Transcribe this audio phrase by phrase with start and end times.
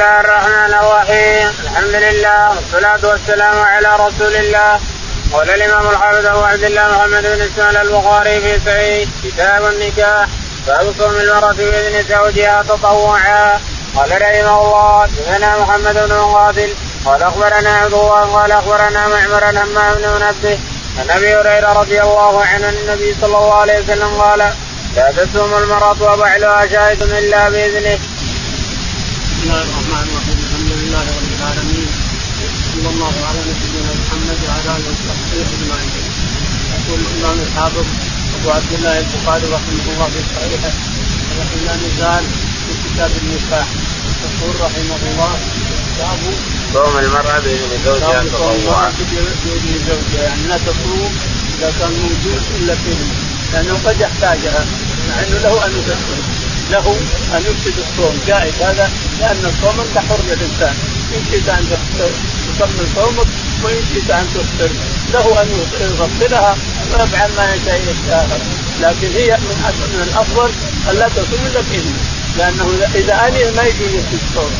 [0.00, 1.48] الله الرحمن الرحيم.
[1.64, 4.80] الحمد لله والصلاة والسلام على رسول الله.
[5.32, 10.28] قال الإمام الحافظ أبو عبد الله محمد بن إسماعيل البخاري في سعيد كتاب النكاح
[10.66, 13.60] باب صوم المرأة بإذن زوجها تطوعا.
[13.96, 16.70] قال رحمه الله حدثنا محمد بن مقاتل
[17.04, 20.58] قال أخبرنا عبد الله قال أخبرنا معمر همام بن منبه
[20.98, 24.38] عن أبي هريرة رضي الله عنه عن النبي صلى الله عليه وسلم قال
[24.96, 27.98] لا تصوم المرأة وبعلها شاهد إلا بإذنه
[29.50, 31.88] الرحمن الرحيم الحمد لله رب العالمين
[32.72, 35.90] صلى الله على نبينا محمد وعلى اله وصحبه اجمعين
[36.76, 37.86] يقول الإمام الحافظ
[38.40, 40.72] أبو عبد الله البخاري رحمه الله في صحيحه
[41.30, 42.24] ونحن لا نزال
[42.66, 43.66] في كتاب النكاح.
[44.24, 45.32] يقول رحمه الله
[45.98, 46.18] باب
[46.72, 48.92] صوم المرأة بإذن زوجها تطوعا
[49.44, 50.22] بإذن زوجها.
[50.22, 51.12] يعني لا تصوم
[51.58, 53.14] إذا كان موجود إلا بإذنه
[53.52, 54.64] لأنه قد يحتاجها.
[55.08, 56.18] مع أنه له أن يفسر.
[56.70, 56.96] له
[57.36, 58.14] أن يفسد الصوم.
[58.26, 60.74] جائز هذا لأن الصوم أنت حر الانسان
[61.14, 61.64] إن شئت أن
[62.60, 63.26] تكمل صومك
[63.62, 64.70] وإن شئت أن تفطر.
[65.12, 65.48] له أن
[65.80, 66.56] يغسلها
[66.92, 68.40] ويفعل ما يشاء
[68.80, 69.56] لكن هي من
[69.92, 70.50] من الأفضل
[70.90, 71.98] أن لا تصوم إلا باذنه
[72.38, 74.52] لأنه اذا أذن ما يجوز الصوم.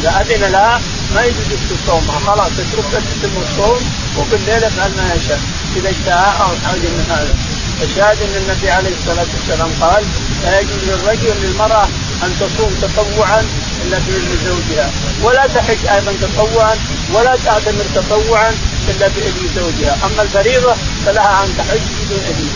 [0.00, 0.80] إذا أذن لها
[1.14, 3.80] ما يجوز صومها خلاص تترك تتم الصوم
[4.18, 5.40] وبالليل يفعل ما يشاء.
[5.76, 7.55] إذا اشتهى أو حاجة من هذا.
[7.82, 10.04] الشاهد أن النبي عليه الصلاة والسلام قال
[10.42, 11.88] لا يجوز للرجل للمرأة
[12.22, 13.44] أن تصوم تطوعا
[13.84, 14.90] إلا باذن زوجها.
[15.22, 16.76] ولا تحج أيضا تطوعا
[17.14, 18.54] ولا تعتمر تطوعا
[18.88, 19.98] إلا باذن زوجها.
[20.04, 20.74] أما الفريضة
[21.06, 22.48] فلها أن تحج بدون إذن.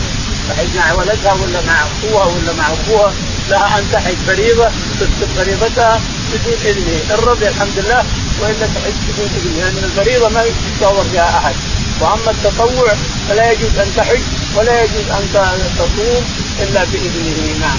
[0.49, 3.13] تحج مع ولدها ولا مع أخوها ولا مع أبوها؟
[3.49, 6.01] لها أن تحج فريضة تكتب فريضتها
[6.33, 7.15] بدون إذنه.
[7.15, 8.05] ان رضي الحمد لله
[8.41, 9.65] وإلا تحج بدون إذنه.
[9.65, 11.55] لأن الفريضة ما يتصور فيها أحد.
[12.01, 12.95] وأما التطوع
[13.29, 14.23] فلا يجوز أن تحج
[14.57, 15.25] ولا يجوز أن
[15.79, 16.25] تصوم
[16.63, 17.79] إلا بإذنه نعم.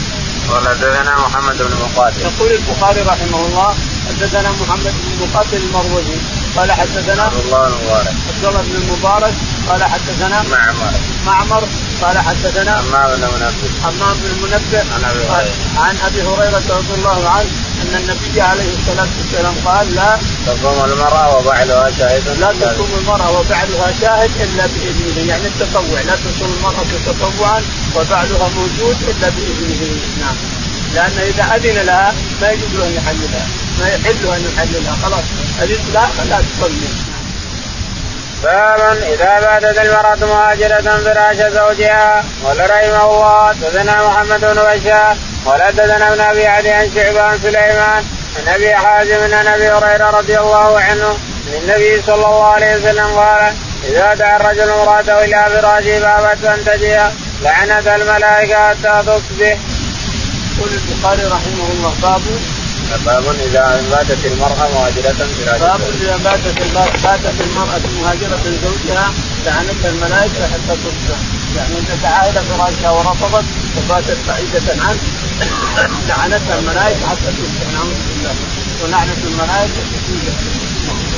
[0.49, 3.75] قال حدثنا محمد بن مقاتل يقول البخاري رحمه الله
[4.09, 6.17] حدثنا محمد بن مقاتل المروزي
[6.57, 9.33] قال حدثنا عبد الله بن مبارك عبد الله بن المبارك
[9.69, 10.93] قال حدثنا معمر.
[11.25, 11.63] معمر
[12.01, 15.53] قال حدثنا حمام بن منبه حمام بن منبه عن أبي هريرة.
[15.77, 17.49] عن أبي هريرة رضي الله عنه
[17.81, 20.17] أن النبي عليه الصلاة والسلام قال لا
[20.47, 22.39] تصوم المرأة وبعلها شاهد.
[22.39, 27.61] لا تصوم المرأة وبعلها شاهد إلا بإذنه يعني التطوع لا تصوم المرأة تطوعا
[27.95, 29.99] وبعلها موجود إلا بإذنه.
[30.19, 30.35] نعم.
[30.93, 33.47] لأن إذا أذن لها ما يجوز له أن يحللها.
[33.79, 34.95] ما يحل أن يحللها.
[35.03, 35.23] خلاص.
[35.61, 37.11] اذن لا فلا تصلي.
[38.43, 45.61] باب إذا باتت المرأة مهاجرة فراش زوجها قال رحمه الله حدثنا محمد بن بشار قال
[45.63, 48.03] حدثنا ابن أبي عدي عن شعبة عن سليمان
[48.37, 53.05] عن أبي حازم عن أبي هريرة رضي الله عنه عن النبي صلى الله عليه وسلم
[53.05, 53.53] قال
[53.83, 57.01] إذا دعا الرجل امرأته إلى فراشه فابت أن تجيء
[57.41, 59.57] لعنت الملائكة حتى تصبح.
[60.57, 62.21] يقول البخاري رحمه الله باب
[62.97, 66.61] باب إذا باتت المرأة مهاجرة فراش باب إذا باتت
[67.03, 69.11] باتت المرأة مهاجرة زوجها
[69.45, 71.19] لعنتها الملائكة حتى تصبح.
[71.55, 71.79] يعني
[72.29, 73.45] إلى فراشها ورفضت
[73.77, 74.99] وباتت بعيدة عنه.
[76.07, 77.73] لعنتها الملائكة حتى تصبح.
[77.73, 78.35] نعوذ بالله.
[78.83, 80.33] ولعنة الملائكة شديده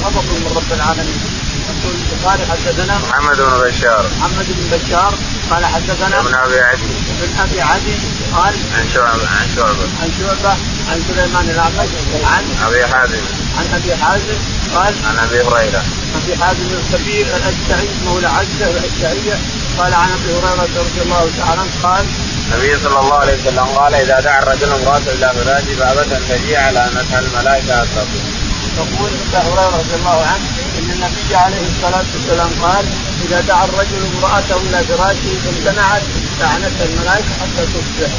[0.03, 1.22] غضب من رب العالمين.
[1.69, 4.05] يقول البخاري حدثنا محمد بن بشار.
[4.19, 5.13] محمد بن بشار
[5.51, 6.91] قال حدثنا ابن أبي عدي.
[7.23, 7.95] ابن أبي عدي.
[8.36, 10.54] قال عن شعبه عن شعبه عن شعبة؟
[10.90, 11.90] عن سليمان الأعمش؟
[12.24, 13.22] عن؟ أبي حازم.
[13.58, 14.38] عن أبي حازم؟
[14.76, 15.84] قال عن أبي هريرة.
[16.16, 19.38] أبي حازم الكبير الأشعري مولى عزة الأشعرية.
[19.78, 22.06] قال عن أبي هريرة رضي الله تعالى عنه قال
[22.52, 26.58] النبي صلى الله عليه وسلم قال إذا دعا الرجل امراته إلى فراشه فابت أن تجيء
[26.58, 28.33] على انتها الملائكة التصبح.
[28.78, 30.45] يقول أبو هريرة رضي الله عنه
[30.78, 32.85] إن النبي عليه الصلاة والسلام قال
[33.25, 36.01] إذا دعا الرجل امرأته إلى فراشه فامتنعت
[36.39, 38.11] لعنتها الملائكة حتى تصبح.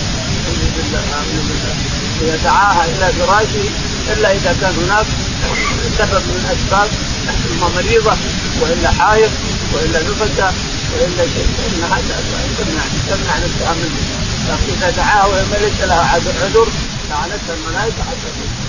[0.48, 1.74] الحمد لله الحمد لله.
[2.22, 3.68] إذا دعاها إلى فراشه
[4.12, 5.06] إلا إذا كان هناك
[5.98, 6.88] سبب من الاسباب
[7.52, 8.16] إما مريضة
[8.60, 9.30] وإلا حائض
[9.72, 10.52] وإلا نفسة
[10.92, 11.98] وإلا شيء فإنها
[12.58, 14.00] تمنع تمنع نفسها منه
[14.48, 16.68] لكن إذا دعاها وهي ليس لها عذر
[17.10, 18.63] لعنتها الملائكة حتى تصبح.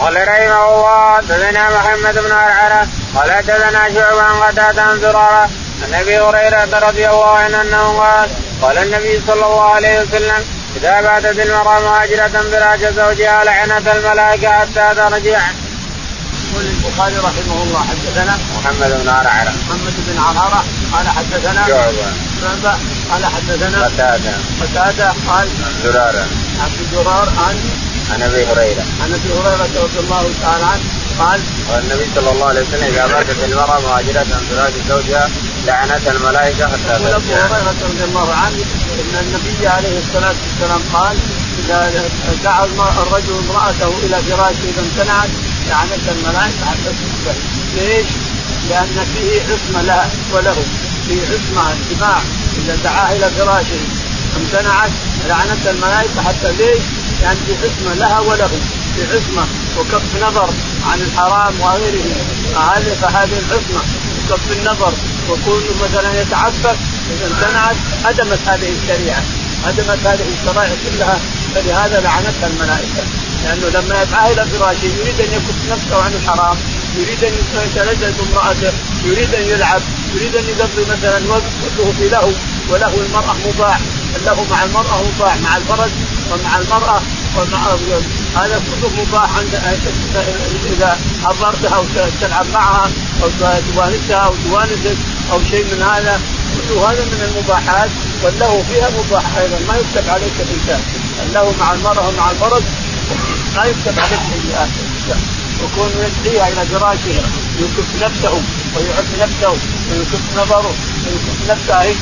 [0.00, 5.50] قال رحمه الله حدثنا محمد بن عرعرة قال حدثنا شعبة عن قتادة عن زرارة
[5.82, 8.28] عن أبي هريرة رضي الله عنه أنه قال
[8.62, 10.44] قال النبي صلى الله عليه وسلم
[10.76, 15.40] إذا باتت المرأة مهاجرة فراش زوجها لعنت الملائكة حتى ترجع.
[16.50, 22.12] يقول البخاري رحمه الله حدثنا محمد بن عرعرة محمد بن عرارة قال حدثنا شعبة.
[22.40, 22.78] شعبة
[23.12, 24.32] قال حدثنا قتادة.
[24.60, 25.48] قتادة قال
[25.84, 26.26] زرارة.
[26.64, 27.56] عبد الجرار عن
[28.12, 30.82] عن أبي هريرة عن أبي هريرة رضي الله تعالى عنه
[31.18, 31.40] قال
[31.70, 35.30] قال النبي صلى الله عليه وسلم إذا ماتت المرأة مهاجرة عن فراش زوجها
[35.66, 37.46] لعنتها الملائكة حتى يقول أبو ترجع.
[37.46, 38.64] هريرة رضي الله عنه
[39.00, 41.16] إن النبي عليه الصلاة والسلام قال
[41.58, 42.04] إذا
[42.44, 45.30] دعا الرجل امرأته إلى فراشه إذا امتنعت
[45.68, 47.34] لعنت الملائكة حتى تصبح
[47.76, 48.06] ليش؟
[48.70, 50.56] لأن فيه عصمة له وله
[51.08, 52.18] فيه عصمة الجماع
[52.58, 53.80] إذا دعاه إلى فراشه
[54.36, 54.90] امتنعت
[55.28, 56.82] لعنت الملائكة حتى ليش؟
[57.22, 58.50] لأن في عصمة لها وله
[58.96, 59.46] في عصمة
[59.78, 60.50] وكف نظر
[60.92, 62.04] عن الحرام وغيره.
[62.54, 63.82] فهذه فهذه العصمة
[64.18, 64.92] وكف النظر.
[65.30, 66.76] وكون مثلا يتعفف
[67.10, 69.22] إذا امتنعت هدمت هذه الشريعة
[69.64, 71.18] هدمت هذه الشرائع كلها.
[71.54, 73.02] فلهذا لعنتها الملائكة
[73.44, 76.56] لأنه لما يدعى إلى فراشه يريد أن يكف نفسه عن الحرام.
[76.96, 77.32] يريد أن
[77.66, 78.72] يتلذذ بامراته
[79.04, 79.82] يريد أن يلعب
[80.14, 81.42] يريد أن يقضي مثلا وقت
[81.76, 82.34] كله في له
[82.70, 83.80] وله المرأة مباح
[84.26, 85.90] له مع المرأة مباح مع الفرج
[86.30, 87.00] ومع المرأة
[87.36, 87.60] ومع
[88.36, 89.54] هذا كله مباح عند
[90.72, 91.84] إذا حضرتها أو
[92.20, 92.90] تلعب معها
[93.22, 93.28] أو
[93.74, 94.96] توانسها أو توانسك
[95.32, 96.20] أو شيء من هذا
[96.56, 97.90] كل هذا من المباحات
[98.24, 100.80] والله فيها مباح أيضا ما يكتب عليك الإنسان.
[101.34, 102.62] له مع المرأة ومع الفرج
[103.56, 104.68] ما يكتب عليك سيئات
[105.64, 107.22] وكون يدعيها إلى فراشه
[107.58, 108.42] يكف نفسه
[108.76, 109.50] ويعف نفسه
[109.90, 110.74] ويكف نظره
[111.06, 111.94] ويكف نفسها هي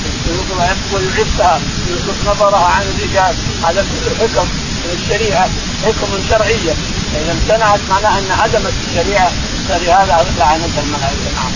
[0.93, 1.61] ويعفها
[1.91, 3.35] ويكف نظرها عن الرجال.
[3.65, 4.49] هذا كله حكم
[4.85, 5.49] من الشريعة
[5.85, 6.75] حكم شرعيه
[7.13, 9.31] فاذا امتنعت معناها أن عدمت الشريعة
[9.69, 11.31] فلهذا لعنتها الملائكة.
[11.35, 11.53] نعم.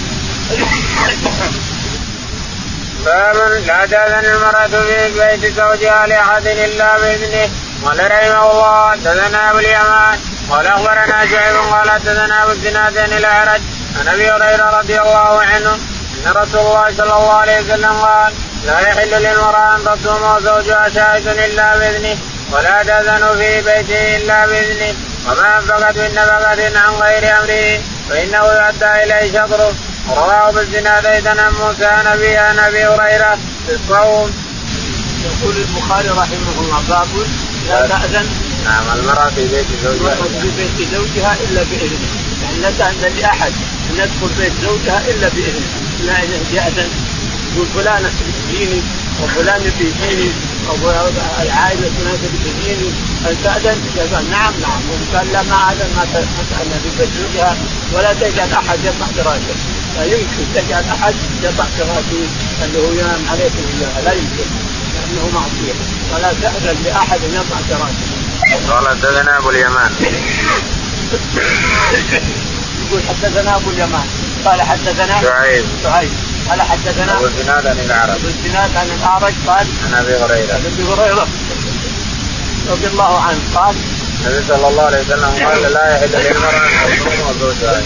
[3.05, 7.51] باب لا تأذن المرأة في بيت زوجها لأحد إلا بإذنه.
[7.84, 10.19] قال رحمه الله حدثنا أبو اليمان
[10.50, 13.61] قال أخبرنا شعيب قال حدثنا أبو الزناد عن الأعرج.
[14.00, 15.79] عن أبي هريرة رضي الله عنه
[16.26, 18.32] أن رسول الله صلى الله عليه وسلم قال
[18.67, 22.19] لا يحل للمرأة أن تصوم وزوجها شاهد إلا بإذنه
[22.52, 24.94] ولا تأذن في بيته إلا بإذنه
[25.26, 29.75] وما أنفقت من نفقة عن غير أمره فإنه يؤدى إليه شطره.
[30.08, 34.32] رواه بالزناد عن موسى عن أبي عن أبي هريرة في الصوم.
[35.25, 37.06] يقول البخاري رحمه الله باب
[37.69, 38.26] لا تأذن.
[38.64, 42.09] نعم المرأة في بيت زوجها في بيت زوجها إلا بإذنه،
[42.43, 43.53] يعني لا تأذن لأحد
[43.91, 45.67] أن يدخل بيت زوجها إلا بإذنه،
[46.06, 46.19] لا
[46.53, 46.88] يأذن.
[47.55, 48.11] يقول فلانة
[48.49, 48.82] تجيني
[49.23, 50.31] وفلان بيجيني
[50.69, 50.91] أو
[51.43, 52.91] العائلة تنادي بيجيني
[53.25, 53.79] هل تأذن؟
[54.12, 54.81] قال نعم نعم.
[55.15, 57.56] قال لا ما أذن ما تأذن في بيت زوجها.
[57.93, 59.55] ولا تجعل أحد يطلع فراشه.
[59.97, 62.26] لا يمكن تجعل أحد يضع فراشه.
[62.65, 63.50] انه ينام عليه
[64.05, 64.47] لا يمكن.
[65.12, 65.75] لأنه معصية.
[66.14, 68.73] ولا تاذن لأحد أن يضع فراشه.
[68.73, 69.91] قال حدثنا أبو اليمان.
[72.87, 74.06] يقول حدثنا أبو اليمان.
[74.44, 75.64] قال حدثنا شعيب.
[75.82, 76.11] شعيب.
[76.50, 78.11] قال حدثنا أبو الزناد عن الأعرج.
[78.11, 80.55] أبو الزناد عن الأعرج قال عن أبي هريرة.
[80.55, 81.29] عن أبي هريرة.
[82.70, 83.75] رضي الله عنه قال
[84.26, 87.82] النبي صلى الله عليه وسلم قال لا يحل للمرأة أن تصوم وزوجها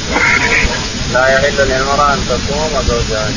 [1.12, 3.28] لا يحل للمرأة أن تصوم وزوجها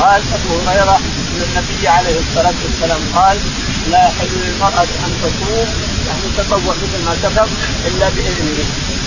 [0.00, 3.38] قال أبو هريرة أن النبي عليه الصلاة والسلام قال
[3.90, 5.68] لا يحل للمرأة أن تصوم
[6.06, 7.48] يعني تطوع مثل ما سبق
[7.86, 8.64] إلا بإذنه.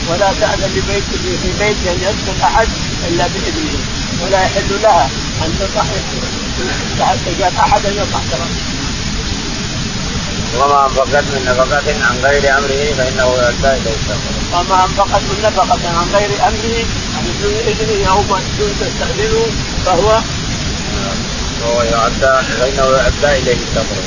[0.09, 1.03] ولا تاذن لبيت
[1.41, 2.67] في بيت أن يدخل أحد
[3.07, 3.79] إلا بإذنه.
[4.23, 5.09] ولا يحل لها
[5.45, 5.83] أن تطع
[7.25, 8.19] تجعل أحد يطع
[10.57, 13.97] وما أنفقت من نفقة عن غير أمره فإنه يؤدى إليه
[14.53, 19.45] وما أنفقت من نفقة عن غير أمره يعني بدون إذنه أو بدون تستأذنه
[19.85, 20.21] فهو
[21.61, 24.03] فهو يؤدى فإنه يؤدى إليه سفره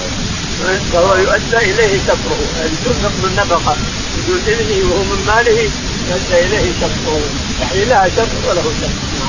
[0.92, 3.76] فهو يؤدى إليه سفره يعني تنفق من نفقة
[4.16, 5.70] بدون اذنه وهو من ماله
[6.10, 7.20] يؤدى إليه سفره
[7.60, 9.22] يعني لها سفر وله سفر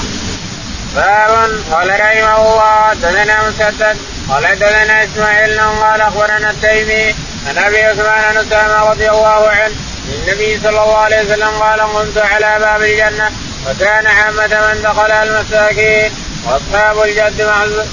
[0.96, 3.98] باب قال رحمه الله حدثنا مسدد
[4.30, 7.15] قال حدثنا إسماعيل قال أخبرنا التيمي
[7.48, 9.74] عن أبي عثمان عن اسامه رضي الله عنه
[10.13, 13.32] النبي صلى الله عليه وسلم قال قمت على باب الجنة
[13.68, 16.12] وكان عامة من دخلها المساكين.
[16.46, 17.42] وأصحاب الجد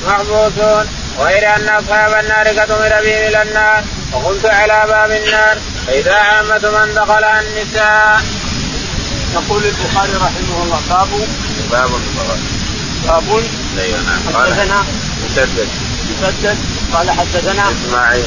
[0.06, 0.86] محبوسون
[1.18, 6.70] غير أن أصحاب النار قد أمر بهم إلى النار وقمت على باب النار فإذا عامة
[6.70, 8.20] من دخلها النساء.
[9.34, 11.08] يقول البخاري رحمه الله باب
[11.70, 11.90] باب
[13.06, 13.44] باب
[13.78, 14.44] أيوه نعم.
[14.44, 14.84] حدثنا
[15.24, 15.68] مسدد.
[16.10, 16.58] مسدد
[16.92, 18.24] قال حدثنا إسماعيل.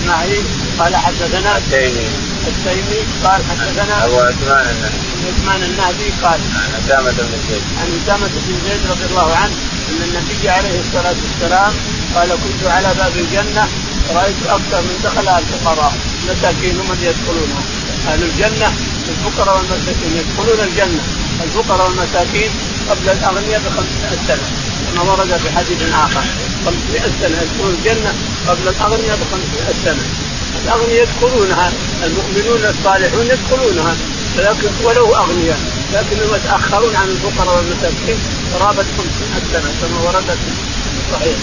[0.00, 0.44] إسماعيل
[0.78, 2.35] قال حدثنا التيمي.
[2.46, 5.00] التيمي قال حدثنا أبو عثمان النهدي.
[5.28, 7.62] عثمان النهدي قال عن أسامة بن زيد.
[7.80, 9.54] عن أسامة بن زيد رضي الله عنه
[9.90, 11.72] أن النبي عليه الصلاة والسلام
[12.14, 13.68] قال كنت على باب الجنة
[14.14, 15.92] رأيت أكثر من دخلها الفقراء
[16.24, 17.62] المساكين هم اللي يدخلونها
[18.08, 18.68] أهل الجنة
[19.08, 21.02] الفقراء والمساكين يدخلون الجنة.
[21.44, 22.50] الفقراء والمساكين
[22.90, 24.46] قبل الأغنياء ب 500 سنة.
[24.86, 26.24] كما ورد في حديث آخر
[26.66, 28.14] 500 سنة يدخلون الجنة
[28.48, 30.25] قبل الأغنياء ب 500 سنة.
[30.66, 31.72] الاغنياء يدخلونها
[32.04, 33.94] المؤمنون الصالحون يدخلونها
[34.38, 35.58] ولكن ولو أغنياء
[35.92, 38.18] لكنهم يتاخرون عن الفقراء والمساكين
[38.54, 41.36] قرابه 500 سنة كما ورد في الصحيح.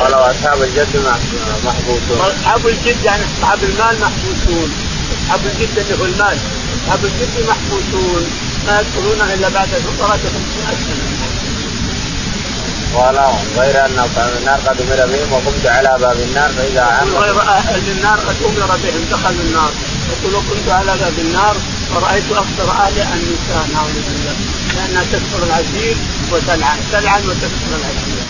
[0.00, 0.96] قال واصحاب الجد
[1.64, 2.20] محبوسون.
[2.20, 4.72] أصحاب الجد يعني أصحاب المال محبوسون.
[5.24, 6.38] أصحاب الجد اللي هو المال.
[6.84, 8.26] أصحاب الجد محبوسون.
[8.66, 11.11] ما يدخلونها إلا بعد فترات 500 سنة.
[12.96, 13.16] قال
[13.58, 17.90] غير انه كان النار قد أمر بهم وقمت على باب النار فإذا عم غير أهل
[17.90, 19.70] النار قد أمر بهم دخلوا النار.
[20.12, 21.56] يقول كنت على باب النار
[21.94, 24.36] ورأيت أكثر اهلها النساء نعوذ بالله.
[24.76, 25.96] لأنها تكثر العشير
[26.32, 28.24] وتلعن تلعن وتكثر العشير.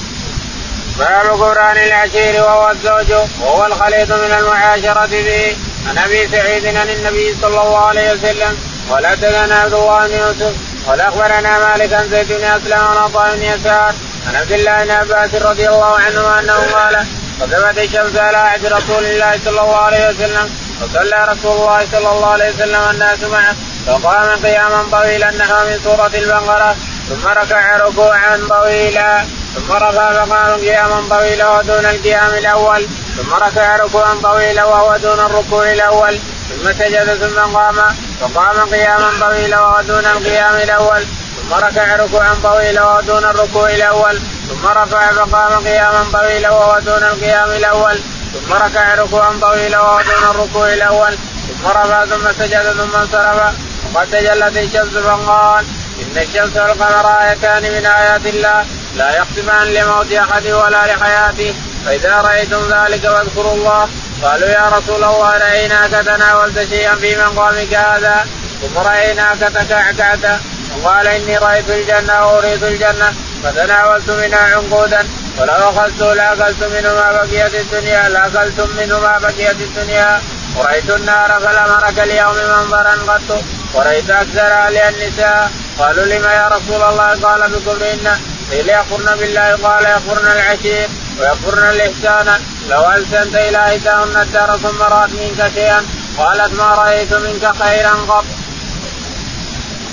[0.98, 5.56] باب قرآن العشير وهو الزوج وهو الخليط من المعاشرة به.
[5.88, 8.56] عن أبي سعيد عن النبي صلى الله عليه وسلم
[8.90, 10.52] قال حدثنا عبد الله بن يوسف
[10.86, 13.94] قال أخبرنا مالك عن زيد بن أسلم عن عطاء بن يسار
[14.26, 17.06] عن عبد الله بن عباس رضي الله عنهما أنه قال
[17.40, 20.50] قدمت الشمس على عهد رسول الله صلى الله عليه وسلم
[20.82, 26.10] وصلى رسول الله صلى الله عليه وسلم الناس معه فقام قياما طويلا نحو من سورة
[26.14, 26.76] البقرة
[27.08, 29.24] ثم ركع ركوعا طويلا
[29.54, 32.86] ثم رفع فقام قياما طويلا ودون القيام الأول
[33.16, 37.76] ثم ركع ركوعا طويلا وهو دون الركوع الأول ثم سجد ثم قام
[38.20, 41.06] فقام قياما طويلا وهو دون القيام الأول
[41.52, 44.20] ركع ركوعا طويلا وهو دون الركوع الأول.
[44.48, 47.98] ثم رفع فقام قياما طويلا وهو دون القيام الأول.
[48.32, 51.18] ثم ركع ركوعا طويلا وهو دون الركوع الأول.
[51.48, 53.54] ثم رفع ثم سجد ثم انصرف.
[53.94, 55.64] وقد تجلت الشمس فقال
[56.02, 58.66] إن الشمس والقمر آيتان من آيات الله.
[58.96, 61.54] لا يختفان لموت أحد ولا لحياته.
[61.86, 63.88] فإذا رأيتم ذلك فاذكروا الله.
[64.22, 68.26] قالوا يا رسول الله رأيناك تناولت شيئا في مقامك هذا.
[68.62, 70.40] ثم رأيناك تكعكعت.
[70.82, 77.54] وقال إني رأيت الجنة واريد الجنة فتناولت منها عنقودا ولو أخذت لاكلت منه ما بقيت
[77.54, 80.20] الدنيا لاكلتم منه ما بقيت الدنيا.
[80.56, 83.42] ورأيت النار فلم ارك اليوم منظرا قط
[83.74, 85.50] ورأيت أكثر اهلها النساء.
[85.78, 88.18] قالوا لما يا رسول الله؟ قال بكفرهن
[88.50, 90.88] قيل يكفرن بالله قال يكفرن العشير
[91.20, 92.40] ويكفرن الإحسان.
[92.68, 95.86] لو ألسنت إلى إحداهن الدار ثم رأت منك شيئا
[96.18, 98.24] قالت ما رأيت منك خيرا قط.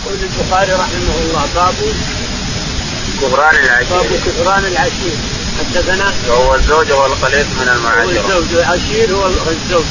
[0.09, 1.75] يقول البخاري رحمه الله باب
[3.21, 3.89] كفران العشير.
[3.89, 5.15] باب كفران العشير.
[5.59, 8.21] حدثنا وهو الزوج هو الخليط من المعاشرة.
[8.25, 9.85] الزوج والعشير هو الزوج.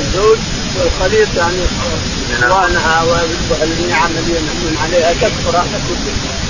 [0.00, 0.38] الزوج
[0.78, 1.62] والخليط يعني
[2.42, 5.12] إخوانها والنعم التي ينعمون عليها.
[5.12, 5.64] تكفر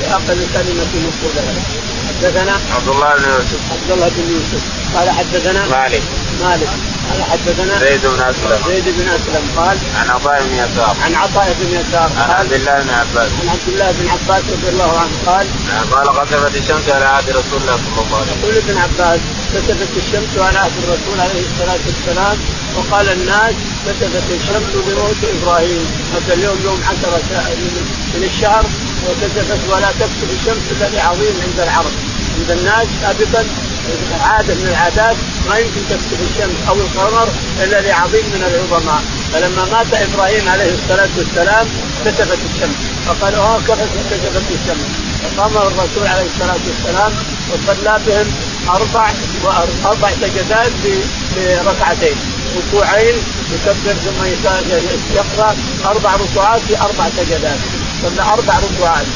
[0.00, 1.62] بأقل كلمة نقولها
[2.09, 3.61] حدثنا عبد الله بن يوسف.
[3.73, 4.62] عبد الله بن يوسف.
[4.97, 6.02] قال حدثنا مالك.
[6.43, 6.69] مالك.
[7.11, 8.59] قال حدثنا زيد بن أسلم.
[8.69, 10.97] زيد بن أسلم قال عن عطاء بن يسار.
[11.05, 13.31] عن عطاء بن يسار عن عبد الله بن عباس.
[13.43, 15.47] عن عبد الله بن عباس رضي الله عنه قال
[15.90, 19.21] قال قسمت الشمس على عهد رسول الله صلى الله عليه وسلم يقول ابن عباس
[19.55, 22.38] كسفت الشمس على عهد الرسول عليه الصلاة والسلام
[22.76, 23.55] وقال الناس
[23.87, 27.23] كسفت الشمس بموت إبراهيم هذا اليوم يوم عشرة
[28.14, 28.64] من الشهر
[29.07, 31.93] وكسفت ولا تكسف الشمس إلا لعظيم عند العرب.
[32.38, 33.45] عند الناس سابقا
[34.20, 35.16] عاده من العادات
[35.49, 37.28] ما يمكن تكسف الشمس أو القمر
[37.62, 39.02] إلا لعظيم من العظماء.
[39.32, 41.66] فلما مات إبراهيم عليه الصلاة والسلام
[42.04, 42.76] كسفت الشمس.
[43.06, 44.87] فقال آه كسفت الشمس؟
[45.22, 47.12] فقام الرسول عليه الصلاة والسلام
[47.52, 48.28] وصلى بهم
[48.68, 49.12] أربع
[49.84, 50.72] أربع سجدات
[51.37, 52.16] بركعتين.
[52.56, 53.14] ركوعين
[53.52, 54.25] يكبر ثم
[55.14, 57.58] يقرأ أربع ركوعات في أربع سجدات.
[58.02, 59.06] صلى أربع ركوعات.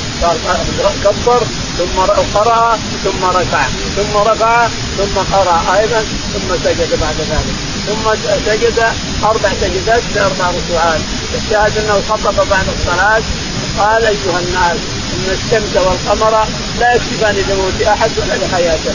[1.04, 1.42] كبر
[1.78, 2.00] ثم
[2.34, 3.64] قرأ ثم ركع
[3.96, 7.54] ثم رفع ثم قرأ أيضا ثم سجد بعد ذلك.
[7.86, 8.14] ثم
[8.46, 8.78] سجد
[9.24, 11.00] أربع سجدات بأربع ركوعات.
[11.34, 13.22] الشاهد أنه خطب بعد الصلاة.
[13.78, 14.78] قال أيها الناس
[15.14, 16.46] إن الشمس والقمر
[16.80, 18.94] لا يكتفان لموت أحد ولا لحياته.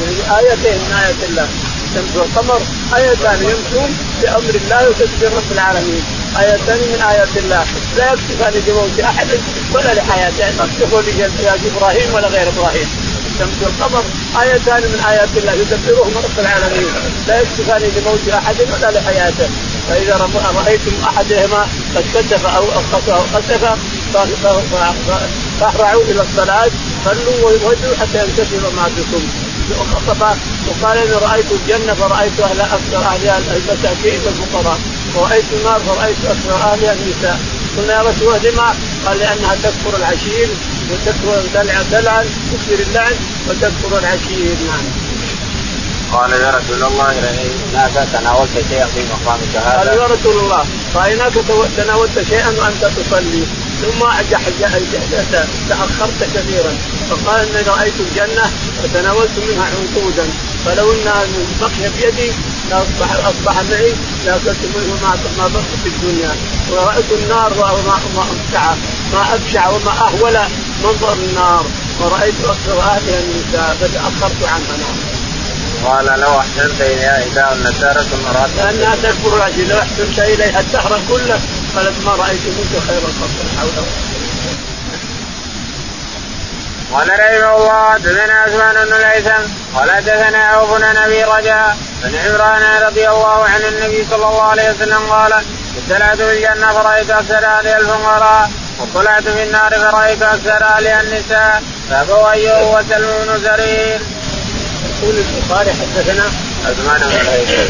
[0.00, 1.48] يعني آيتين من آيات الله.
[1.90, 2.60] الشمس والقمر
[2.96, 3.90] آيتان يمشون
[4.22, 6.02] بأمر الله وتدبير رب العالمين.
[6.38, 7.64] آيتان من آيات الله.
[7.96, 9.28] لا يكتفان لموت أحد
[9.74, 12.88] ولا لحياته يعني يكتفوا لإبراهيم ولا غير إبراهيم.
[13.30, 14.04] الشمس والقمر
[14.40, 16.88] آيتان من آيات الله يدبرهم رب العالمين.
[17.28, 19.48] لا يكتفان لموت أحد ولا لحياته
[19.88, 23.78] فإذا رأيتم أحدهما قد كتف أو خسف
[25.60, 26.70] فأسرعوا إلى الصلاة
[27.04, 28.88] صلوا ووجهوا حتى ينتشر ما
[29.74, 30.36] خطبه
[30.68, 34.78] وقال إني رأيت الجنة فرأيت أهل أكثر اهلها المساكين والفقراء
[35.14, 37.40] ورأيت النار فرأيت أكثر اهلها النساء
[37.76, 38.74] قلنا يا رسول الله لما؟
[39.06, 40.48] قال لأنها تكفر العشير
[40.90, 43.14] وتكفر الدلع دلعا تكفر اللعن
[43.48, 44.84] وتكفر العشير نعم.
[46.12, 49.78] قال يا رسول الله رايناك تناولت شيئا في مقامك هذا.
[49.78, 51.32] قال يا رسول الله رايناك
[51.76, 53.46] تناولت شيئا وأنت تصلي
[53.82, 54.00] ثم
[55.68, 56.72] تأخرت كثيرا.
[57.10, 58.50] فقال إني رأيت الجنة
[58.82, 60.26] فتناولت منها عنقودا.
[60.64, 61.22] فلو انها
[61.60, 62.32] بقي بيدي
[62.70, 63.92] لاصبح أصبح معي
[64.26, 66.36] لأكلت منه ما ما بقي في الدنيا.
[66.70, 68.74] ورأيت النار وما ما ابشع
[69.12, 70.38] ما ابشع وما أهول
[70.84, 71.64] منظر النار.
[72.00, 74.76] ورأيت أكثر أهلها النساء فتأخرت عنها.
[74.76, 75.09] نعم.
[75.84, 81.00] قال لو أحسنت إلى احداهن الدهر ثم رات لانها تكبر العجل لو أحسنت اليها الدهر
[81.08, 81.40] كله
[81.76, 83.84] قالت ما رأيت منك خير الخلق حول
[86.92, 89.42] قال رحمه الله حدثنا عثمان بن الهيثم
[89.74, 94.70] قال حدثنا عوف بن أبي رجاء بن عمران رضي الله عن النبي صلى الله عليه
[94.70, 95.32] وسلم قال
[95.86, 102.28] اطلعت في الجنة فرأيت أكثر اهلها الفقراء وطلعت في النار فرأيت أكثر اهلها النساء فابو
[102.28, 104.00] أيوب وسلم بن زرير.
[105.02, 106.24] يقول البخاري حدثنا
[106.66, 107.16] عثمان بن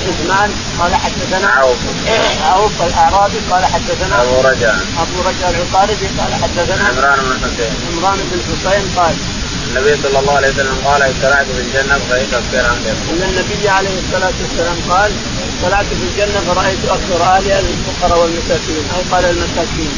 [0.09, 1.79] عثمان قال حدثنا عوف.
[2.43, 4.77] عوف الأعرابي قال حدثنا أبو رجاء.
[4.99, 7.73] أبو رجاء العطاردي قال حدثنا عمران بن حصين.
[7.93, 9.15] عمران بن حصين قال
[9.69, 13.99] النبي صلى الله عليه وسلم قال اطلعت في الجنة فرايت أكثر اهلها إن النبي عليه
[13.99, 15.13] الصلاة والسلام قال
[15.63, 18.85] طلعت في الجنة فرأيت أكثر اهلها الفقراء والمساكين.
[18.95, 19.93] أو قال المساكين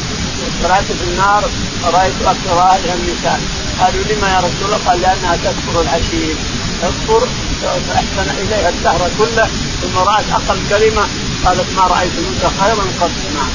[0.63, 1.49] طلعت في النار
[1.83, 3.39] فرايت أكثر اهلها النساء.
[3.79, 6.35] قالوا لما يا رسول الله؟ قال لأنها تكفر العشير.
[6.83, 7.27] تكفر
[7.61, 9.47] فأحسن إليها الدهر كله
[9.81, 11.07] ثم رأت أقل كلمه
[11.45, 13.51] قالت ما رأيت منك خيرا قط نعم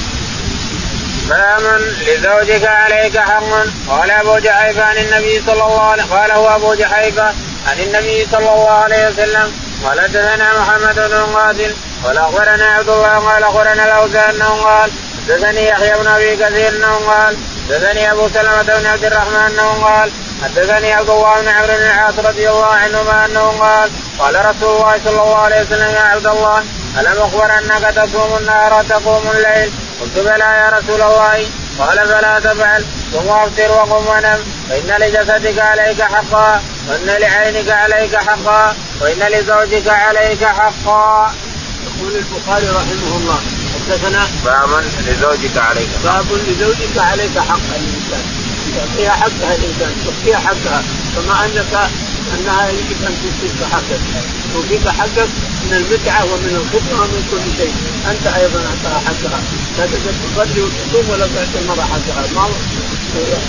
[1.29, 3.43] باب لزوجك عليك حق.
[3.89, 7.25] قال أبو جحيفة عن النبي صلى الله عليه قال هو أبو جحيفة
[7.67, 9.53] عن النبي صلى الله عليه وسلم
[9.85, 14.91] قال حدثنا محمد بن قاتل قال أخبرنا عبد الله قال أخبرنا الأوزاع إنه قال
[15.29, 17.37] حدثني يحيى بن أبي كثير إنه قال
[17.69, 20.11] حدثني أبو سلمة بن عبد الرحمن إنه قال
[20.43, 25.01] حدثني عبد الله بن عمرو بن العاص رضي الله عنهما أنه قال قال رسول الله
[25.05, 26.59] صلى الله عليه وسلم يا عبد الله
[26.99, 31.47] ألم أخبر أنك تصوم النهار وتقوم الليل؟ قلت بلى يا رسول الله.
[31.79, 38.77] قال فلا تفعل ثم أفطر وقم ونم فإن لجسدك عليك حقا وإن لعينك عليك حقا
[39.01, 41.35] وإن لزوجك عليك حقا.
[41.87, 43.41] يقول البخاري رحمه الله
[43.75, 48.38] حدثنا باب لزوجك عليك باب لزوجك عليك حق الانسان
[48.79, 50.83] تعطيها حقها الإنسان تعطيها حقها.
[51.15, 51.73] كما انك
[52.35, 54.01] أنها يجب أن تؤتيك حقك.
[54.55, 55.29] توفيك حقك
[55.67, 57.75] من المتعة ومن الخدمه ومن كل شيء.
[58.11, 59.41] أنت أيضا أعطاها حقها.
[59.79, 62.23] لا تقدر تصلي وتصوم ولا تعطي المرأة حقها.
[62.35, 62.47] ما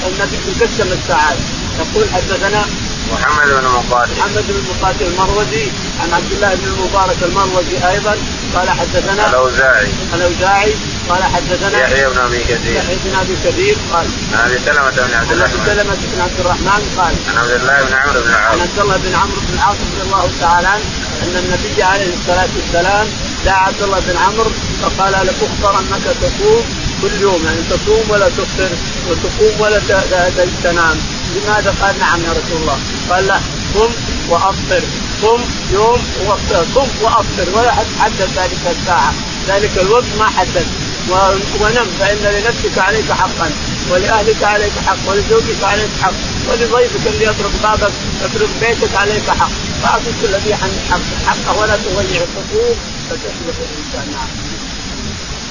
[0.08, 1.38] النبي تقسم الساعات.
[1.80, 2.66] يقول حدثنا
[3.12, 4.12] محمد بن مقاتل.
[4.20, 5.66] محمد بن مقاتل المروزي
[6.02, 8.18] عن عبد الله بن المبارك المروزي أيضا
[8.56, 9.88] قال حدثنا الأوزاعي.
[10.14, 10.74] الأوزاعي
[11.10, 12.76] قال حدثنا يحيى بن أبي كثير.
[12.76, 15.46] يحيى بن أبي كثير قال عن ابي سلمة بن عبد عن الله.
[15.46, 18.80] ابي سلمة بن عبد الرحمن قال عن عبد الله بن عمرو بن عن العاص عبد
[18.80, 20.84] الله بن عمرو بن العاص رضي الله تعالى عنه
[21.24, 23.08] أن النبي عليه الصلاة والسلام
[23.46, 26.64] دعا عبد الله بن عمرو فقال لاخبر أنك تصوم
[27.02, 28.70] كل يوم يعني تصوم ولا تفطر
[29.10, 29.80] وتقوم ولا
[30.64, 30.98] تنام.
[31.36, 32.80] لماذا؟ قال نعم يا رسول الله.
[33.10, 33.40] قال لا
[33.76, 33.92] قم
[34.30, 34.84] وأفطر
[35.22, 35.42] قم
[35.72, 37.48] يوم وأفطر قم وأفطر.
[37.54, 39.14] ولا حدد ذلك الساعة.
[39.48, 40.66] ذلك الوقت ما حدد
[41.10, 43.52] ونم فإن لنفسك عليك حقا
[43.92, 46.14] ولأهلك عليك حق ولزوجك عليك حق
[46.50, 49.50] ولضيفك اللي يطرق بابك يطرق بيتك عليك حق.
[49.84, 52.78] فأعطي كل ذي حق حقه ولا تضيع الحقوق
[53.10, 54.12] فتسلك الإنسان.
[54.12, 54.28] نعم.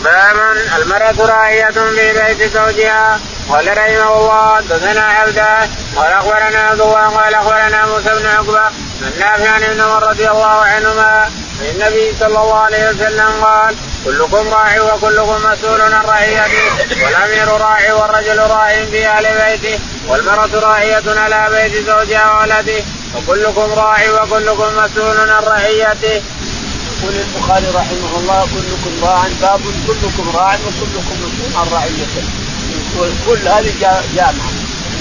[0.04, 3.20] باب المرأة راعية في بيت زوجها.
[3.48, 5.58] قال رحمه الله حدثنا عبدة
[5.96, 8.68] قال أخبرنا عبد الله قال أخبرنا موسى بن عقبة
[9.00, 11.30] من نافع عن ابن عمر رضي الله عنهما
[11.60, 17.94] عن النبي صلى الله عليه وسلم قال كلكم راع وكلكم مسؤول عن رعيته والأمير راع
[17.94, 22.84] والرجل راع في أهل بيته والمرأة راعية على بيت زوجها وولده
[23.16, 26.22] وكلكم راع وكلكم مسؤول عن رعيته.
[27.02, 32.22] يقول البخاري رحمه الله كلكم راع باب كلكم راع وكلكم مسؤول عن رعيته.
[33.26, 33.72] كل هذه
[34.16, 34.52] جامعة.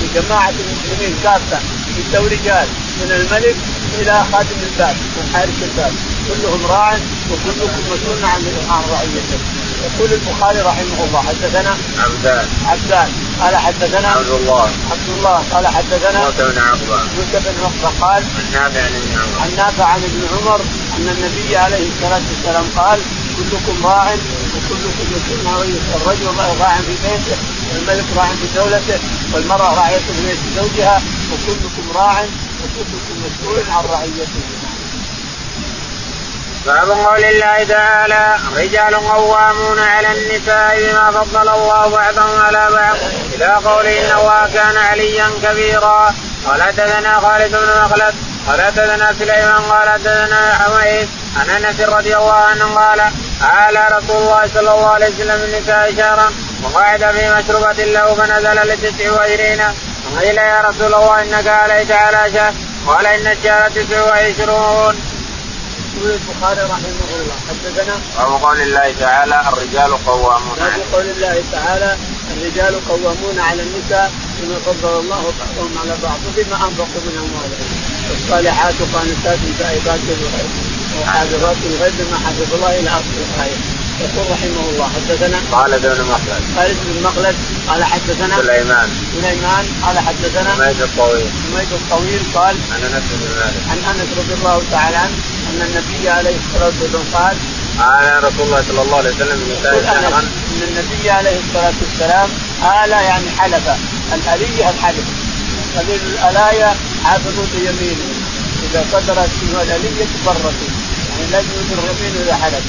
[0.01, 1.59] لجماعه المسلمين كافة.
[1.97, 2.67] نساء ورجال
[3.01, 3.55] من الملك
[4.01, 5.93] إلى خادم الباب وحارس الباب.
[6.27, 6.93] كلهم راع
[7.31, 9.39] وكلكم مسؤول عن عن رعيته.
[9.85, 12.45] يقول البخاري رحمه الله حدثنا عبدان.
[12.65, 13.09] عبدان.
[13.41, 14.69] قال حدثنا عبد الله.
[14.91, 16.97] عبد الله قال حدثنا موسى بن عقبة.
[17.17, 19.41] موسى بن عقبة قال عن نافع عن ابن عمر.
[19.41, 20.61] عن نافع عن ابن عمر
[20.97, 22.99] أن النبي عليه الصلاة والسلام قال
[23.37, 24.13] كلكم راع
[24.55, 25.95] وكلكم مسؤول عن رعيته.
[25.95, 26.27] الرجل
[26.59, 27.37] راع في بيته
[27.73, 28.99] والملك راع في دولته
[29.33, 32.25] والمرأة راعية في بيت زوجها وكلكم راع
[36.65, 42.97] باب قول الله تعالى رجال قوامون على النساء بما فضل الله بعضهم على بعض.
[43.33, 46.13] إلى قول إن الله كان عليا كبيرا.
[46.45, 48.15] قال حدثنا خالد بن مخلد
[48.47, 52.99] قال حدثنا سليمان قال حدثنا حميد عن أنس رضي الله عنه قال
[53.41, 56.31] اعلى رسول الله صلى الله عليه وسلم النساء شهرا
[56.63, 59.63] وقعد في مشروبة له فنزل لتسع وعشرين
[60.19, 62.53] قيل يا رسول الله إنك عليت على شهر
[62.87, 64.95] قال إن الشهر تسع وعشرون.
[65.97, 70.57] يقول البخاري رحمه الله حدثنا باب قول الله تعالى الرجال قوامون.
[70.59, 71.97] باب قول الله تعالى
[72.33, 77.69] الرجال قوامون على النساء بما فضل الله بعضهم على بعض وبما أنفقوا من أموالهم.
[78.15, 79.99] الصالحات قانتات تائبات
[81.01, 83.57] وحافظات الغيب بما حفظ الله إلى اخر الايه
[83.99, 87.35] يقول رحمه الله حدثنا؟ خالد بن مخلد خالد بن مخلد
[87.67, 88.89] قال حدثنا؟ سليمان.
[89.13, 91.29] سليمان قال حدثنا؟ حميد الطويل.
[91.53, 93.61] حميد الطويل قال؟ عن أنس بن مالك.
[93.69, 95.15] عن أنس رضي الله تعالى عنه
[95.49, 97.35] أن النبي عليه الصلاة والسلام قال
[97.79, 102.29] قال رسول الله صلى الله عليه وسلم نساء شهرا إن النبي عليه الصلاة والسلام
[102.83, 103.65] آل يعني حلف.
[104.13, 105.05] الآلية الحلف.
[105.77, 108.07] قليل الآلاية حافظوا بيمينه.
[108.63, 110.51] إذا صدرت منه الآلية تبركوا
[111.09, 112.63] يعني لازم يدر يمينه إذا حلف.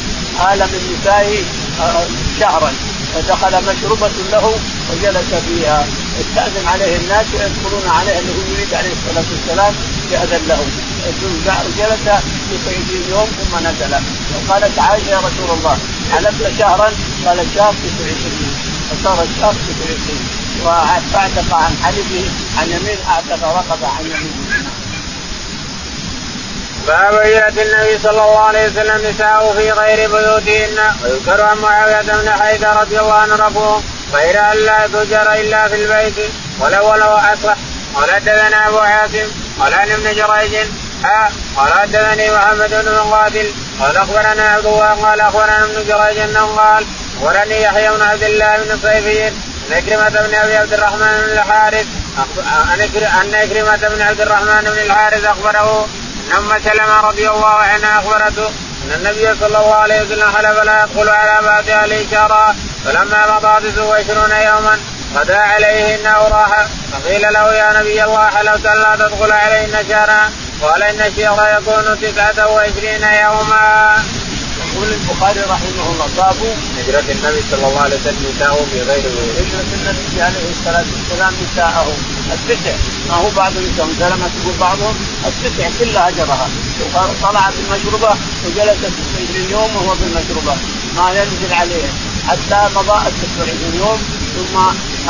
[0.52, 1.44] آل من نسائه
[1.80, 2.06] آه،
[2.40, 2.72] شهرا.
[3.14, 4.54] فدخل مشروبة له
[4.90, 5.86] وجلس فيها.
[6.20, 9.74] استأذن عليه الناس ويدخلون عليه انه يريد عليه الصلاة والسلام
[10.12, 10.60] يأذن له.
[11.78, 12.06] جلس
[12.88, 13.94] في يوم ثم نزل.
[14.34, 15.78] وقالت عائشة يا رسول الله
[16.12, 16.92] حلفت شهرا؟
[17.26, 18.54] قال تسع عشرين
[18.90, 20.22] فصار الشهر تسع عشرين
[20.64, 22.24] واعتق عن حلفه
[22.58, 24.77] عن يمين أعتق رقبة عن يمين.
[26.88, 30.78] باب هجرة النبي صلى الله عليه وسلم نساءه في غير بيوتهن.
[31.04, 35.74] ويذكر عن معاوية بن حيدر رضي الله عنه ربه غير أن لا تجر إلا في
[35.74, 36.14] البيت.
[36.60, 37.56] ولو لو أصح
[37.94, 39.26] قال حدثنا أبو حاتم
[39.60, 40.54] قال عن ابن جريج.
[41.04, 41.30] ها.
[41.56, 43.52] قال حدثني محمد بن مقاتل.
[43.80, 44.94] قال أخبرنا عبد الله.
[45.04, 46.84] قال أخبرنا ابن جريج أنه قال
[47.16, 51.86] أخبرني يحيى بن عبد الله بن صيفي أن إكرمة بن أبي عبد الرحمن بن الحارث.
[53.22, 55.88] أن إكرمة بن عبد الرحمن بن الحارث أخبره
[56.28, 58.46] ان ام سلمة رضي الله عنها أخبرته
[58.84, 63.70] أن النبي صلى الله عليه وسلم حلف لا يدخل على بعض اهله شهرا فلما مضى
[63.70, 64.78] تسع وعشرون يوما
[65.16, 70.30] غدا عليهن راح فقيل له يا نبي الله حلفت لا تدخل عليهن شهرا
[70.62, 73.96] قال إن الشهر يكون تسعة وعشرين يوما.
[74.72, 76.36] يقول البخاري رحمه الله باب
[76.78, 79.04] هجرة النبي صلى الله عليه وسلم نساءه في غير
[79.38, 82.17] هجرة النبي عليه الصلاة والسلام نساءه.
[82.32, 82.74] التسع.
[83.08, 84.94] ما هو بعض النساء سلمة تقول بعضهم
[85.26, 86.48] التسع كلها هجرها
[87.22, 88.10] طلعت المشروبة
[88.46, 88.92] وجلست
[89.30, 90.54] 20 يوم وهو في المشروبة
[90.96, 91.88] ما ينزل عليه.
[92.28, 93.98] حتى مضى 26 يوم
[94.36, 94.56] ثم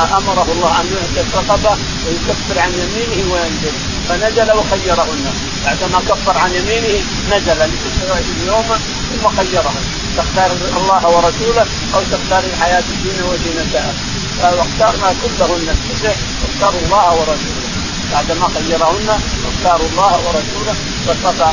[0.01, 1.77] أمره الله أن يعتق رقبه
[2.07, 3.73] ويكفر عن يمينه وينزل.
[4.09, 5.25] فنزل وخيرهن.
[5.65, 8.79] بعدما كفر عن يمينه نزل ل 26 يوما
[9.11, 9.85] ثم خيرهن.
[10.17, 13.93] تختار الله ورسوله أو تختار الحياة الدنيا وزينتها
[14.39, 16.13] فاختارنا كلهن التسع
[16.61, 17.69] واختاروا الله ورسوله.
[18.13, 20.75] بعدما خيرهن واختاروا الله ورسوله
[21.07, 21.53] فصفى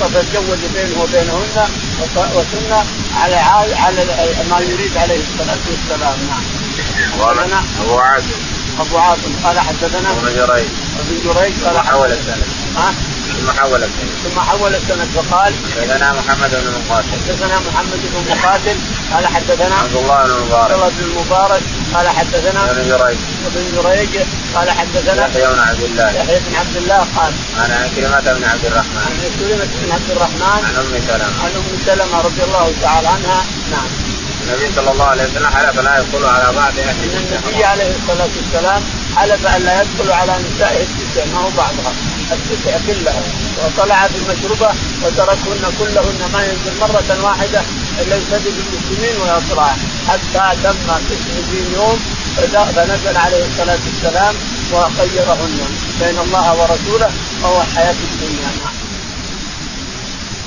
[0.00, 1.68] فتزوج بينه وبينهن
[2.36, 2.72] وسن
[3.20, 3.36] على
[3.84, 4.04] على
[4.50, 6.18] ما يريد عليه الصلاة والسلام.
[6.30, 6.44] نعم.
[7.84, 8.26] أبو عاصم.
[8.80, 9.32] أبو عاصم.
[9.44, 10.68] قال حدثنا ابن جريج.
[11.00, 11.64] ابن جريج.
[11.64, 12.46] قال حول السند.
[12.76, 12.94] ها؟
[13.40, 17.08] ثم حول السند ثم حول السند فقال حدثنا محمد بن مقاتل.
[17.12, 18.76] حدثنا محمد بن مقاتل
[19.12, 21.62] قال حدثنا عبد الله بن المبارك عبد الله بن المبارك
[21.94, 23.18] قال حدثنا ابن جريج.
[23.46, 24.12] ابن جريج
[24.54, 26.10] قال حدثنا يحيى بن عبد الله.
[26.10, 29.02] يحيى بن عبد الله قال عن عكرمة بن عبد الرحمن.
[29.06, 30.62] عن عكرمة بن عبد الرحمن.
[30.66, 31.42] عن أم سلمة.
[31.44, 33.44] عن أم سلمة رضي الله تعالى عنها.
[33.70, 33.88] نعم.
[34.42, 38.82] النبي صلى الله عليه وسلم حلف لا يدخل على بعض اهله النبي عليه الصلاة والسلام
[39.16, 41.92] حلف أن لا يدخل على نسائه التسع ما هو بعضها؟
[42.32, 43.22] التسع كلها
[43.64, 44.70] وطلع في المشروبه
[45.02, 47.62] وتركهن كلهن ما ينزل مرة واحدة
[48.00, 49.76] إلا يسدد المسلمين ويطلع.
[50.08, 52.00] حتى تم 29 يوم
[52.76, 54.34] فنزل عليه الصلاة والسلام
[54.72, 55.58] وخيرهن
[56.00, 57.10] بين الله ورسوله
[57.42, 58.50] وهو الحياة الدنيا.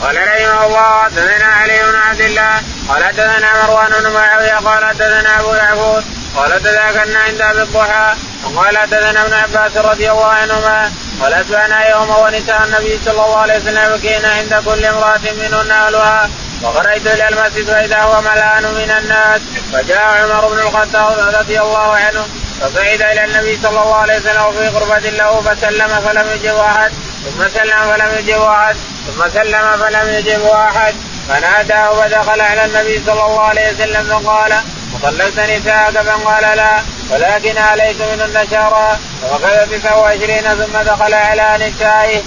[0.01, 5.39] قال رحمه الله حدثنا علي بن عبد الله قال حدثنا مروان بن معاوية قال حدثنا
[5.39, 6.03] أبو يعقوب
[6.35, 12.09] قال تذاكرنا عند أبي الضحى وقال حدثنا ابن عباس رضي الله عنهما قال اسبحنا يوم
[12.09, 16.29] ونساء النبي صلى الله عليه وسلم بكينا عند كل امرأة منهن أهلها
[16.63, 19.41] وخرجت إلى المسجد فإذا هو ملان من الناس.
[19.73, 22.27] فجاء عمر بن الخطاب رضي الله عنه
[22.61, 26.91] فصعد إلى النبي صلى الله عليه وسلم في غرفه له فسلم فلم يجب أحد
[27.25, 28.75] ثم سلم فلم يجب أحد
[29.07, 30.95] ثم سلم فلم يجب أحد.
[31.27, 34.53] فناداه فدخل على النبي صلى الله عليه وسلم فقال
[34.93, 42.23] وطلقت نساءك فقال لا ولكن عليت منهن شهرا فأخذ تسع وعشرين ثم دخل على نسائه.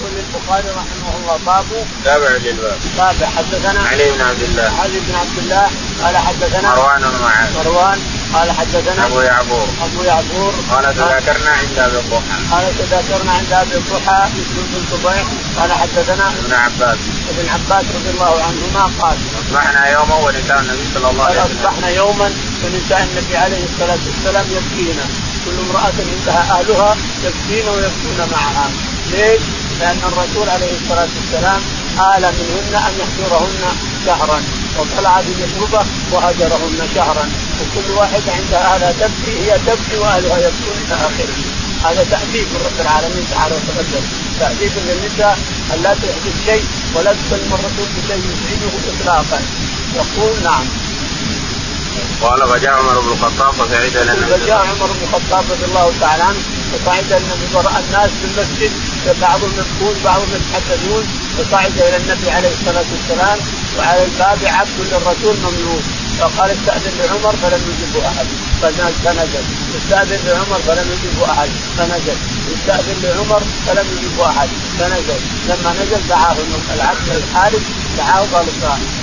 [0.00, 1.64] يقول البخاري رحمه الله باب
[2.04, 2.78] تابع للباب.
[2.96, 4.70] تابع حدثنا علي بن عبد الله.
[4.82, 5.70] علي بن عبد الله
[6.02, 7.66] قال حدثنا مروان بن معاذ.
[7.66, 7.98] مروان
[8.34, 12.36] قال حدثنا أبو يعقوب أبو يعقوب قال تذاكرنا عند أبي الضحى.
[12.50, 15.24] قال تذاكرنا عند أبي الضحى مسلم بن صبيح
[15.58, 16.98] قال حدثنا ابن عباس.
[17.30, 21.58] ابن عباس رضي الله عنهما قال أصبحنا يوما ونساء النبي صلى الله عليه وسلم.
[21.58, 22.30] أصبحنا يوما
[22.64, 25.04] ونساء النبي عليه الصلاة والسلام يبكينا.
[25.44, 28.70] كل امرأة عندها أهلها يبكين ويبكون معها.
[29.10, 29.42] ليش؟
[29.80, 31.60] لأن الرسول عليه الصلاة والسلام
[32.14, 33.64] آل منهن أن يحجرهن
[34.06, 34.42] شهرا.
[34.78, 37.28] وطلع بمشروبه وهجرهن شهرا.
[37.60, 41.38] وكل واحدة عندها اهلها تبكي هي تبكي وأهلها يبكون إلى آخره.
[41.84, 44.04] هذا تأديب من رب العالمين تعالى وتقدم.
[44.40, 45.38] تأديب للنساء
[45.74, 49.40] أن لا تحدث شيء ولا تكلم الرسول بشيء يزعجه إطلاقا.
[49.96, 50.66] يقول نعم.
[52.22, 56.38] قال فجاء عمر بن الخطاب فسعيد النبي فجاء عمر بن الخطاب رضي الله تعالى عنه
[56.72, 58.72] فصعد النبي ورأى الناس في المسجد
[59.20, 61.06] بعضهم يبكون بعضهم يتحدثون
[61.38, 63.38] فصعد إلى النبي عليه الصلاة والسلام
[63.78, 65.82] وعلى الباب عبد للرسول مملوك.
[66.20, 68.26] فقال استاذن لعمر فلم يجبه احد.
[68.62, 69.44] فنزل
[69.76, 71.50] استاذن لعمر فلم يجبه احد.
[71.78, 72.16] فنزل.
[72.54, 74.48] استاذن لعمر فلم يجبه احد.
[74.78, 75.20] فنزل.
[75.48, 76.36] لما نزل دعاه
[76.74, 77.62] العبد الحارث
[77.98, 78.48] دعاه قال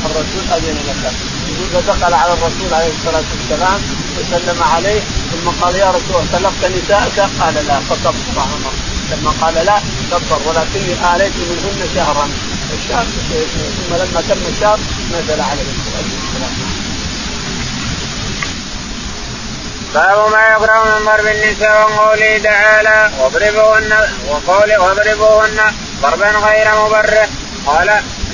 [0.06, 1.12] الرسول أذن لك.
[1.48, 3.82] يقول فدخل على الرسول عليه الصلاة والسلام
[4.18, 5.02] وسلم عليه
[5.32, 7.80] ثم قال يا رسول طلقت نساءك؟ قال لا.
[7.80, 8.74] فكبر عمر.
[9.12, 9.80] لما قال لا
[10.12, 10.40] كبر.
[10.46, 12.30] ولكني آليت منهن شهرا.
[12.74, 13.06] الشهر
[13.78, 14.80] ثم لما تم الشهر
[15.12, 16.67] نزل عليه الصلاة والسلام.
[19.98, 23.94] باب ما يقرأ من ضرب النساء وقوله تعالى واضربوهن
[24.28, 25.60] وقول واضربوهن
[26.02, 27.30] ضربا غير مبرح
[27.68, 27.90] قال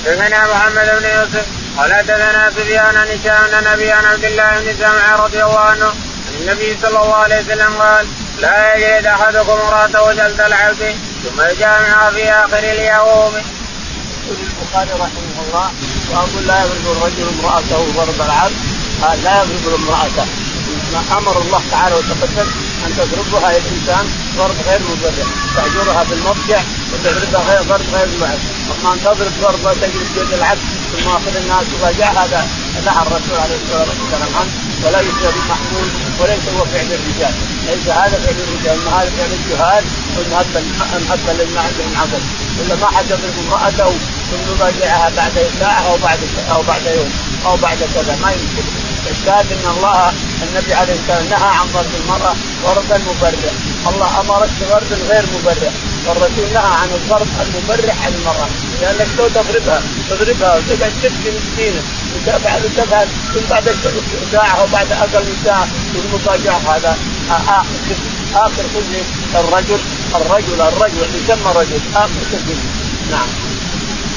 [0.06, 1.46] حدثنا محمد بن يوسف
[1.78, 6.36] قال حدثنا سفيان عن هشام عن عن عبد الله بن سامع رضي الله عنه عن
[6.42, 8.08] النبي صلى الله عليه وسلم قال
[8.40, 13.34] لا يجد أحدكم امراته جلد العبد ثم يجامعها في آخر اليوم.
[14.26, 15.72] يقول البخاري رحمه الله
[16.12, 18.56] وأقول لا يضرب الرجل امرأته ضرب العبد.
[19.24, 20.26] لا يضرب امراته
[20.94, 22.48] ما أمر الله تعالى وتقدم
[22.86, 24.06] أن تضربها يا الانسان
[24.38, 26.62] ضرب غير مبرر تهجرها في المضجع
[26.94, 28.40] وتضربها غير ضرب غير مبرر
[28.94, 32.48] أن تضرب ضربة تجري بيد العبد ثم اخذ الناس وراجع هذا
[32.86, 34.52] نهى الرسول عليه الصلاة والسلام عنه
[34.84, 35.88] ولا يشبه بالمحمول
[36.20, 37.34] وليس هو فعل الرجال.
[37.68, 39.84] ليس هذا فعل الرجال اما هذا فعل الجهال
[40.96, 43.92] المهبه للماء عندهم عقل ما حد يضرب امرأته
[44.32, 46.20] ثم يراجعها بعد ساعه أو بعد
[46.52, 47.12] أو بعد يوم
[47.46, 48.18] أو بعد كذا.
[48.22, 48.83] ما يمكن.
[49.12, 50.14] الشاهد إن الله
[50.44, 53.54] النبي عليه السلام نهى عن ضرب المرأة ضربا مبرح
[53.90, 55.74] الله امرك بضرب غير مبرح
[56.08, 58.48] والرسول نهى عن الضرب المبرح عن المرأة.
[58.82, 61.82] لانك لو تضربها تضربها وتقعد تبكي مسكينة.
[62.16, 63.76] وتفعل وتفعل ثم بعد
[64.32, 66.98] ساعة أو بعد أقل من ساعة المضاجعه هذا
[67.30, 67.66] اخر
[68.36, 68.64] آخر
[69.36, 69.80] الرجل
[70.16, 71.80] الرجل الرجل يسمى رجل.
[71.96, 72.56] آخر خزي
[73.12, 73.43] نعم.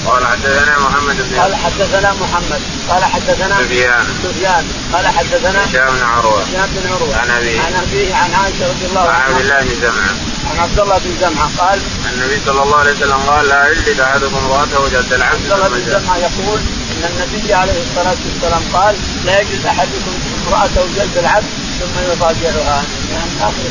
[0.07, 2.61] قال حدثنا محمد بن قال حدثنا محمد.
[2.89, 4.07] قال حدثنا سفيان.
[4.23, 4.65] سفيان.
[4.93, 6.43] قال حدثنا هشام بن عروة.
[6.43, 7.17] هشام بن عروة.
[7.17, 7.61] عن أبيه.
[7.61, 9.23] عن أبيه عن عائشة رضي الله عنها.
[9.23, 10.15] عن عبد الله بن زمعة.
[10.51, 11.49] عن عبد الله بن زمعة.
[11.59, 11.81] قال
[12.13, 15.85] النبي صلى الله عليه وسلم قال لا يجلد أحدكم امرأته جلد العبد عبد الله بن
[15.91, 16.61] زمعة يقول
[16.93, 20.13] إن النبي عليه الصلاة والسلام قال لا يجلد أحدكم
[20.47, 21.47] امرأته جلد العبد
[21.81, 22.83] ثم يضاجعها.
[23.13, 23.65] يعني اخر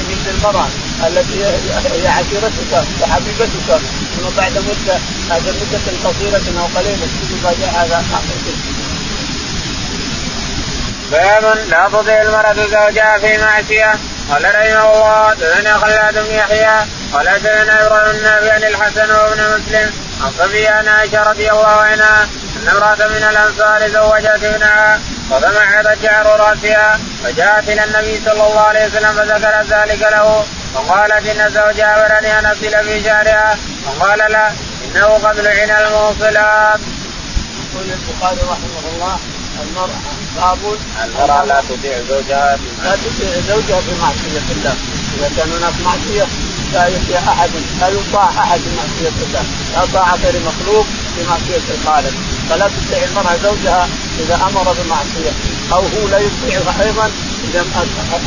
[0.00, 0.66] تجد المرأة
[1.06, 3.80] التي هي عشيرتك وحبيبتك
[4.16, 4.98] ثم بعد مدة
[5.30, 8.04] هذا مده قصيره أو قليلة تجد هذا
[11.12, 13.94] باب لا تطيع المرأة زوجها في معصية.
[14.30, 19.92] قال رحمه الله دثنا خلاد بن يحيى قال دثنا إبراهيم النافع عن الحسن وابن مسلم
[20.22, 22.28] عن صفيان عائشة رضي الله عنها
[22.62, 25.00] أن امرأة من الأنصار زوجت ابنها
[25.30, 31.50] فضمعت شعر راسها فجاءت إلى النبي صلى الله عليه وسلم فذكرت ذلك له فقالت إن
[31.50, 34.50] زوجها امرني ان اصل في شعرها فقال لا
[34.84, 36.80] إنه قد لعن الموصلات.
[37.60, 39.18] يقول البخاري رحمه الله
[39.62, 40.00] المرأة
[40.36, 40.58] باب
[41.04, 44.74] المرأة لا تطيع زوجها لا تطيع زوجها في معصية الله،
[45.18, 46.26] إذا كان هناك معصية
[46.74, 49.42] لا يطيع أحد، لا يطاع أحد في معصية الله،
[49.74, 50.86] لا طاعة لمخلوق
[51.16, 52.14] في معصية الخالق،
[52.50, 53.88] فلا تطيع المرأة زوجها
[54.20, 55.32] إذا أمر بمعصية،
[55.72, 57.10] أو هو لا يطيعها أيضا
[57.48, 57.64] إذا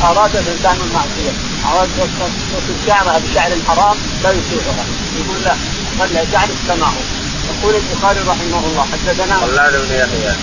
[0.04, 1.32] أراد الإنسان المعصية،
[1.72, 4.84] أراد تصل شعرها بشعر حرام لا يطيعها،
[5.18, 5.54] يقول لا
[5.98, 7.02] خلي شعرك كما هو.
[7.50, 10.36] يقول البخاري رحمه الله حدثنا خلاد بن يحيى.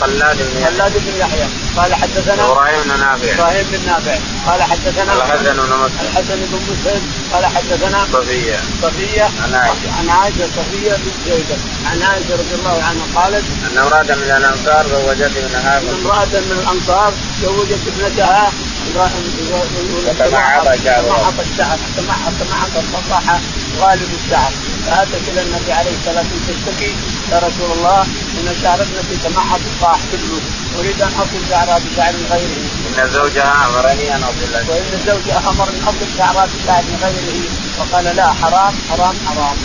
[0.00, 0.76] خلاد بن يحيى.
[0.76, 1.46] خلاد بن يحيى.
[1.76, 3.34] قال حدثنا إبراهيم بن نافع.
[3.34, 4.16] إبراهيم بن نافع.
[4.46, 6.00] قال حدثنا الحسن بن مسلم.
[6.00, 7.02] الحسن بن مسلم.
[7.32, 8.58] قال حدثنا صفية.
[8.82, 9.22] صفية.
[9.42, 9.92] عن عائشة.
[9.98, 11.58] عن عائشة صفية بن زيد.
[11.86, 15.78] عن عائشة رضي الله عنها قالت أن امرأة من الأنصار زوجت ابنها.
[15.78, 18.52] امرأة من الأنصار زوجت ابنتها
[18.90, 21.02] وتمعط شعرها.
[21.02, 23.40] تمعط الشعر تمعط تمعط الفصاحة
[23.80, 24.52] غالب الشعر.
[24.86, 26.42] فاتت إلى النبي عليه الصلاة والسلام.
[26.48, 26.92] تشتكي
[27.32, 28.00] يا رسول الله
[28.38, 30.40] إن شعر ابنتي تمعط طاح كله.
[30.78, 32.64] أريد أن أصل شعرها بشعر غيره.
[32.98, 37.40] إن زوجها أمرني أن أصل وإن زوجها أمر أن أصل شعرها بشعر غيره.
[37.78, 39.56] وقال لا حرام حرام حرام.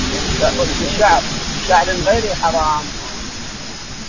[0.94, 1.22] الشعر
[1.68, 2.97] شعر غيره حرام.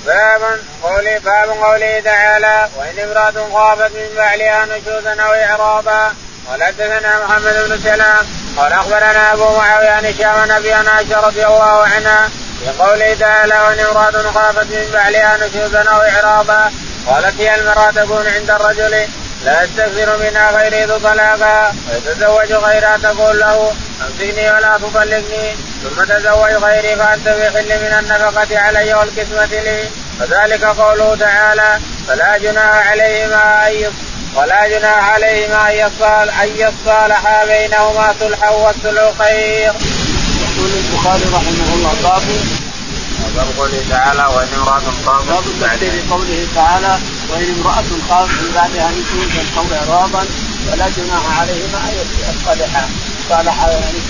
[0.08, 0.40] باب
[0.82, 6.12] قولي باب قوله تعالى وإن امرأة خافت من بعلها نشوزا أو اعرابا
[6.48, 11.86] قال حدثنا محمد بن سلام قال أخبرنا أبو معاوية عن هشام نبي عائشة رضي الله
[11.86, 12.28] عنها
[12.60, 16.72] في قوله تعالى وإن امرأة خافت من بعلها نشوزا أو اعرابا
[17.06, 19.08] قالت هي المرأة تكون عند الرجل
[19.44, 23.72] لا يستكثر منها غير طلاقا ويتزوج غيرها تقول له
[24.06, 29.84] أمسكني ولا تطلقني ثم تزوج غيري فأنت في حل من النفقة علي والقسمه لي.
[30.20, 33.92] وذلك قوله تعالى فلا جناح عليهما أن
[34.34, 39.72] ولا جناح عليهما أن يصال أن يصالحا بينهما صلحا والصلح خير.
[40.42, 42.22] يقول البخاري رحمه الله باب
[43.36, 46.98] باب قوله تعالى وإن امرأة خافت باب تفسير قوله تعالى
[47.30, 50.24] وإن امرأة خافت من بعدها نشوزا أو اعراضا
[50.66, 51.94] فلا جناح عليهما أن
[52.28, 52.88] يصطلحا
[53.28, 54.00] صالح يعني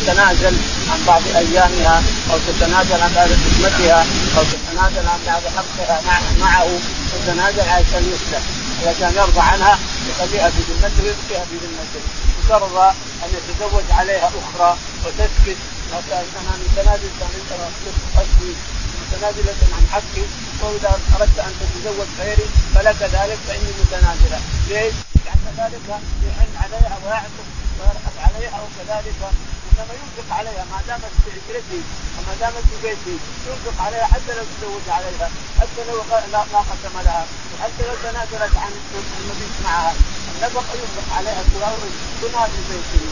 [0.00, 0.56] تتنازل
[0.90, 6.00] عن بعض أيامها أو تتنازل عن بعض خدمتها أو تتنازل عن بعض حقها
[6.40, 6.68] معه
[7.12, 8.42] تتنازل عشان يصلح.
[8.86, 9.78] عشان يرضى عنها
[10.10, 12.02] يخليها في ذمته ويبقيها في ذمته.
[12.38, 12.88] وترضى
[13.24, 15.56] أن يتزوج عليها أخرى وتسكت
[15.92, 18.52] أنا متنازل عن حقي
[19.00, 20.22] متنازلة عن حقي
[20.62, 27.49] وإذا أردت أن تتزوج غيري فلك ذلك فإني متنازلة، ليش؟ لأن ذلك يحن عليها ويعطف
[27.80, 29.20] ويرحب عليها وكذلك
[29.68, 31.80] إنما ينفق عليها ما دامت في عشرتي
[32.16, 33.16] وما دامت في بيتي
[33.46, 35.28] ينفق عليها حتى لو تزوج عليها
[35.60, 35.96] حتى لو
[36.52, 38.72] ما قسم لها وحتى لو تنازلت عن
[39.20, 39.92] المبيت معها.
[40.34, 41.42] النفقه ينفق عليها
[42.20, 43.04] كلها في بيته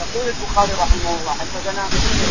[0.00, 1.82] يقول البخاري رحمه الله حدثنا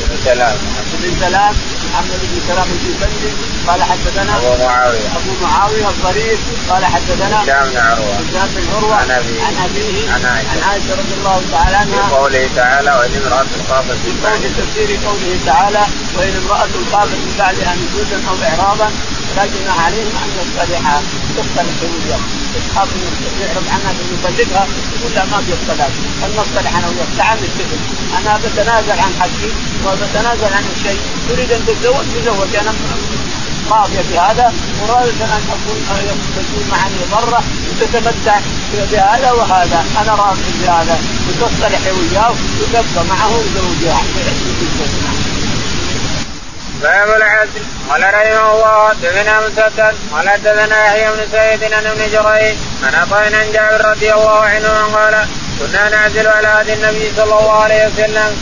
[0.09, 0.57] بن سلام.
[1.01, 1.55] بن سلام
[1.89, 3.31] محمد بن سلام الجبلي
[3.67, 5.07] قال حدثنا أبو معاوية.
[5.17, 6.37] أبو معاوية الضرير.
[6.69, 8.15] قال حدثنا هشام بن عروة.
[8.15, 8.95] هشام بن عروة.
[8.95, 10.11] عن ابيه عن أبيه.
[10.11, 10.49] عن عائشة.
[10.51, 12.07] عن عائشة رضي الله تعالى عنها.
[12.07, 15.83] في قوله تعالى وإن امرأة خافت من بعدها تفسير قوله تعالى
[16.17, 18.91] وإن امرأة خافت من بعدها نشوزا أو إعراضا
[19.35, 21.01] فلا جناح عليهم أن يصطلحا
[21.37, 22.19] تصطلح الوجه
[22.69, 22.89] تخاف
[23.41, 25.89] يعرض عنها أن يطلقها يقول لا ما في الصلاه
[26.21, 27.07] فلنصطلح أنا وياك.
[27.17, 27.81] تعال نتفق.
[28.17, 29.49] أنا بتنازل عن حقي
[29.85, 30.99] وبتنازل عن الشيء.
[31.29, 32.73] تريد أن تتزوج؟ تزوج أنا
[33.71, 34.53] راضيه بهذا.
[34.81, 35.77] وراضيه أن اكون
[36.35, 38.39] تكون معني مرة وتتمتع
[38.91, 39.85] بهذا وهذا.
[40.01, 40.99] أنا راضي بهذا.
[41.27, 44.01] وتصطلح وياه وتبقى معه وزوجها.
[46.81, 47.61] باب العدل.
[47.89, 49.95] قال رحمه الله حدثنا مسدد.
[50.13, 54.95] قال حدثنا يحيى بن سعيد عن ابن جريج عن عطاء عن جابر رضي الله عنه
[54.95, 55.27] قال
[55.59, 58.37] كنا نعزل على هدي النبي صلى الله عليه وسلم.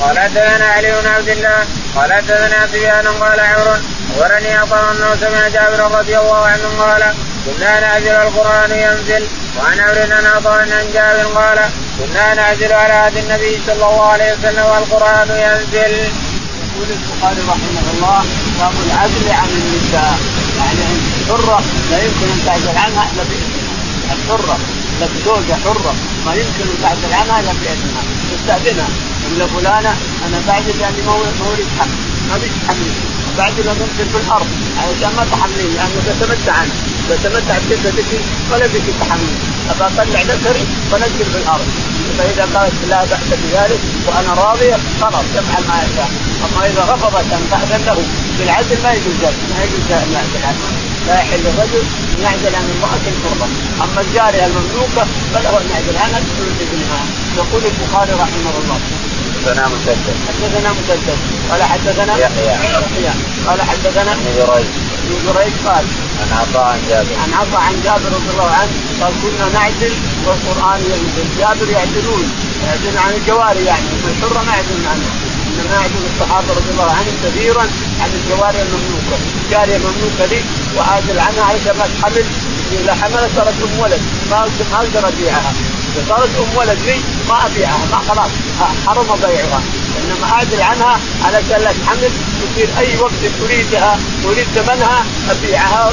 [0.00, 1.66] قال حدثنا علي بن عبد الله.
[1.96, 3.76] قال حدثنا سفيان قال عمرو
[4.10, 7.14] أخبرني عطاء انه سمع جابر رضي الله عنه قال
[7.46, 9.28] كنا نعزل القرآن ينزل.
[9.58, 11.58] وعن عمرو عن عطاء عن جابر قال
[11.98, 16.12] كنا نعزل على هدي النبي صلى الله عليه وسلم والقرآن ينزل.
[16.74, 18.24] يقول البخاري رحمه الله
[18.58, 20.18] باب العزل عن النساء.
[20.58, 20.84] يعني
[21.20, 23.74] الحرة لا يمكن أن تعزل عنها إلا بإذنها.
[24.14, 24.58] الحرة
[25.00, 25.94] لك زوجة حرة
[26.26, 28.02] ما يمكن أن تعزل عنها إلا بإذنها.
[28.32, 28.88] تستأذنها
[29.30, 31.96] الا فلانة أنا بعزل لأني ما اريد حمل.
[32.28, 32.90] ما اريد حمل.
[33.38, 34.46] ان انزل في الأرض
[34.78, 36.74] علشان ما تحملين لأنه بتمتع عنها
[37.10, 39.34] بتمتع بجلدتك ولا بك تحمل.
[39.70, 41.68] ابى اطلع ذكري فنزل في الأرض
[42.18, 46.10] فإذا قالت لا بأس بذلك وأنا راضيه خلاص يفعل ما يشاء.
[46.44, 47.98] أما إذا رفضت أن تأذن له
[48.38, 49.14] بالعدل ما يجوز
[49.56, 49.88] ما يجوز
[50.48, 50.64] عنه
[51.06, 53.48] لا يحل الرجل أن يعزل عن امراه حره
[53.84, 56.20] أما الجارية المملوكة فله أن يعزل عنها.
[56.20, 57.00] بدون اذنها
[57.36, 58.80] يقول البخاري رحمه الله.
[59.44, 60.16] حدثنا مسدد.
[60.28, 61.18] حدثنا مسدد.
[61.50, 62.46] قال حدثنا يحيى.
[62.46, 63.12] يحيى.
[63.46, 64.66] قال حدثنا ابن جريج.
[65.04, 65.84] ابن جريج قال
[66.20, 67.14] عن عطاء عن جابر.
[67.22, 69.92] عن عطاء عن جابر رضي الله عنه قال كنا نعزل
[70.26, 72.24] والقرآن ينزل جابر يعزلون
[72.66, 73.86] يعزلون عن الجواري يعني.
[74.10, 75.12] الحره ما يعزلون عنها
[75.48, 77.62] إنما يعزل الصحابة رضي الله عنهم كثيرا
[78.00, 79.16] عن الجواري المملوكة.
[79.50, 80.40] جاريه مملوكه لي
[80.76, 82.24] واعزل عنها علشان ما تحمل
[82.80, 84.00] إذا حملت ام ولد.
[84.30, 85.52] ما أقدر ابيعها
[85.94, 88.30] اذا صارت أم ولد لي ما أبيعها ما خلاص
[88.86, 89.62] حرم بيعها.
[90.04, 92.10] إنما اعزل عنها علشان لا تحمل
[92.42, 93.12] تصير أي وقت
[93.44, 95.92] اريدها اريد ثمنها أبيعها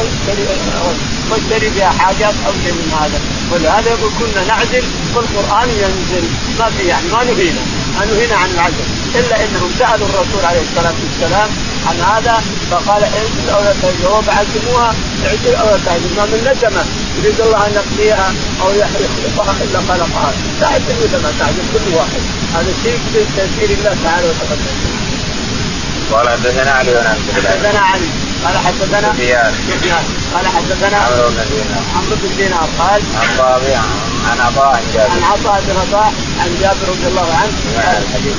[1.32, 3.22] واشتري بها حاجات أو شيء من هذا.
[3.52, 4.84] ولهذا يقول كنا نعزل
[5.16, 6.28] والقران ينزل.
[6.60, 7.62] ما في يعني ما نهينا
[8.00, 11.50] نهينا عن العزل إلا إنهم سألوا الرسول عليه الصلاة والسلام
[11.88, 16.52] عن هذا فقال اعزل أو لا تعزل هو بعزموها اعزل أو لا تعزل ما من
[16.52, 16.86] نسمه
[17.18, 20.32] يريد الله أن يقضيها أو يخلقها إلا خلقها.
[20.62, 22.22] لا يعزل ما تعزل كل واحد.
[22.54, 24.76] هذا شيء بتسير الله تعالى وتقدم
[26.12, 27.50] قال حدثنا علي بن عبد الله.
[27.50, 28.21] حدثنا علي.
[28.46, 29.54] قال حدثنا سفيان.
[29.70, 30.04] سفيان.
[30.34, 33.78] قال حدثنا عمرو بن دينار عمرو بن دينار قال عن طابع
[34.30, 37.52] عن عطاء عن عن جابر عطاء بن رباح عن جابر رضي الله عنه.
[37.78, 38.36] مع قال الحديث.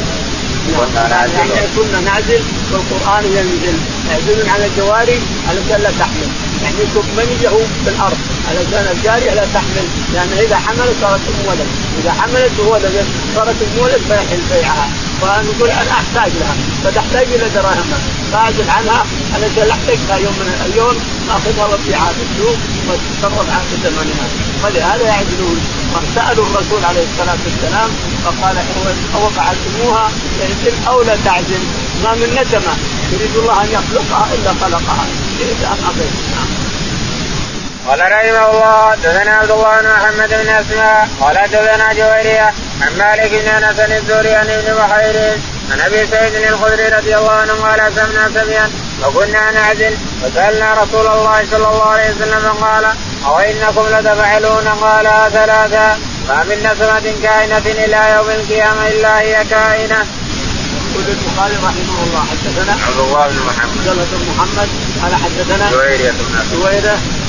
[0.77, 1.69] كنا يعني نعزل.
[1.77, 2.43] كنا نعزل
[2.73, 3.79] والقرآن ينزل.
[4.11, 6.29] يعزلون على الجواري علشان لا تحمل.
[6.63, 7.49] يعني يكون منيه
[7.85, 9.87] في الأرض؟ علشان الجارية لا تحمل.
[10.15, 11.69] لأن إذا حملت صارت أم ولد.
[12.01, 14.89] إذا حملت وولدت صارت أم ولد فيحل بيعها.
[15.23, 16.55] فنقول أنا أحتاج لها
[16.85, 17.99] فتحتاج إلى دراهمها
[18.33, 19.03] فاعزل عنها
[19.35, 20.97] علشان احتاجها يوم من الأيام
[21.31, 22.59] اخذها وابيعها في السوق
[22.89, 24.27] وتتصرف عن ثمنها
[24.65, 25.61] ولهذا يعزلون
[26.15, 27.91] سألوا الرسول عليه الصلاة والسلام
[28.25, 28.57] فقال
[29.15, 30.11] أو فعلتموها
[30.41, 31.63] يعزل أو لا تعزل
[32.05, 32.75] ما من نسمه
[33.13, 35.07] يريد الله أن يخلقها إلا خلقها.
[35.39, 36.13] شئت ام ابيت
[37.89, 43.31] قال رحمه الله حدثنا عبد الله بن محمد بن أسماء قال حدثنا جويرية عن مالك
[43.31, 45.39] بن أنس الزهري عن ابن بحير
[45.73, 48.71] عن أبي سعيد الخدري رضي الله عنه قال سمنا سميا
[49.07, 52.85] وكنا نعزل فسالنا رسول الله صلى الله عليه وسلم قال
[53.27, 60.07] أو انكم لتفعلون قال ثلاثا ما من نسمة كائنة إلى يوم القيامة إلا هي كائنة.
[60.93, 63.79] يقول البخاري رحمه الله حدثنا عبد الله بن محمد.
[63.79, 64.69] عبد الله بن محمد
[65.03, 66.25] قال حدثنا جويرية بن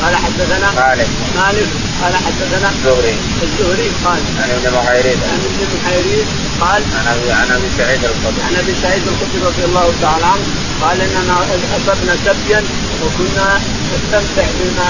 [0.03, 1.07] قال حدثنا مالك.
[1.35, 1.69] مالك
[2.01, 3.15] قال حدثنا الزهري.
[3.43, 6.25] الزهري قال عن ابن بحيرين عن ابن بحيرين
[6.61, 8.43] قال عن ابي عن أبي سعيد الخدري.
[8.47, 10.45] عن أبي سعيد الخدري رضي الله تعالى عنه
[10.81, 11.35] قال إننا
[11.77, 12.63] اصبنا سبيا
[13.03, 13.59] وكنا
[13.93, 14.87] نستمتع بما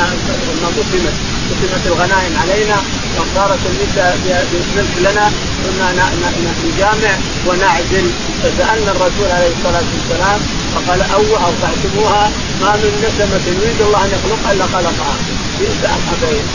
[0.50, 1.14] بما قسمت
[1.50, 2.78] قسمت الغنائم علينا.
[3.66, 4.18] النساء
[4.76, 5.32] ملك لنا
[5.64, 6.10] كنا
[6.66, 7.14] نجامع
[7.48, 8.12] ونعزل.
[8.44, 10.40] فسألنا الرسول عليه الصلاة والسلام
[10.76, 15.16] فقال أو اوقعتموها ما من نسمة يريد الله أن يخلقها إلا خلقها.
[15.60, 15.82] بئس
[16.14, 16.46] أبيت.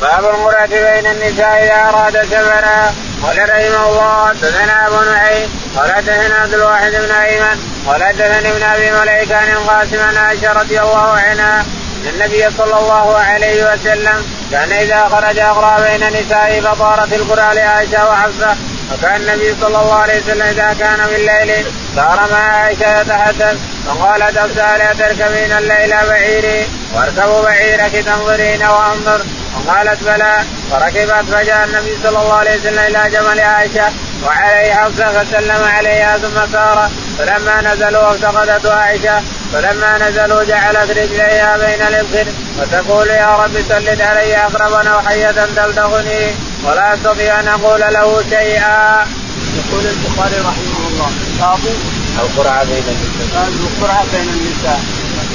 [0.00, 2.94] باب المرأة بين النساء إذا أراد سفرا.
[3.22, 8.62] قال رحمه الله حدثنا أبو نعيم قال حدثنا عبد الواحد بن أيمن قال حدثني ابن
[8.62, 14.24] أبي مليكة عن القاسم عن عائشة رضي الله عنها أن النبي صلى الله عليه وسلم
[14.50, 18.56] كان إذا خرج أقرأ بين نسائه فطارت القرى لعائشة وحفصة
[18.92, 24.38] وكان النبي صلى الله عليه وسلم إذا كان من الليل صار مع عائشة يتحدث فقالت
[24.38, 29.24] حفصه لا تركبين الليل بعيري واركبوا بعيرك تنظرين وأنظر
[29.56, 30.34] وقالت بلى
[30.70, 33.92] فركبت فجاء النبي صلى الله عليه وسلم إلى جمل عائشة
[34.26, 39.22] وعليه حفصة فسلم عليها ثم سار فلما نزلوا وافتقدته عائشة
[39.52, 46.34] فلما نزلوا جعلت رجليها بين الابخر وتقول يا رب سلط علي اقربا أو حيه تلدغني
[46.64, 49.06] ولا أستطيع أن أقول له شيئا.
[49.58, 51.58] يقول البخاري رحمه الله باب
[52.18, 53.48] القرعة بين النساء.
[53.48, 54.80] القرعة بين النساء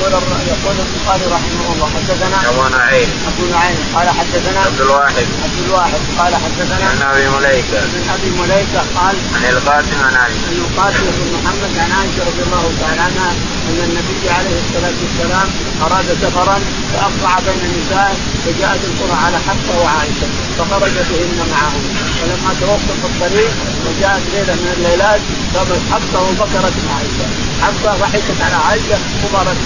[0.04, 0.24] يقول
[0.54, 3.10] يقول البخاري رحمه الله حدثنا أبو نعيم.
[3.32, 5.28] أبو نعيم قال حدثنا عبد الواحد.
[5.44, 7.80] عبد الواحد قال حدثنا عن أبي مليكة.
[7.94, 12.44] من أبي مليكة قال عن القاسم عن عائشه عن القاسم بن محمد عن عائشة رضي
[12.48, 13.32] الله تعالى عنها
[13.70, 15.48] أن النبي عليه الصلاة والسلام
[15.86, 16.60] أراد سفرا
[16.94, 18.16] فأقطع بين النساء
[18.46, 20.28] فجاءت القرى على حفصة وعائشة
[20.58, 21.74] فخرج بهن معه
[22.20, 23.52] فلما توقف الطريق
[23.86, 25.22] وجاءت ليلة من الليلات
[25.56, 27.26] قامت حفصة وبكرت عائشة.
[27.64, 29.58] حفصة ضحكت على عائشة وبارت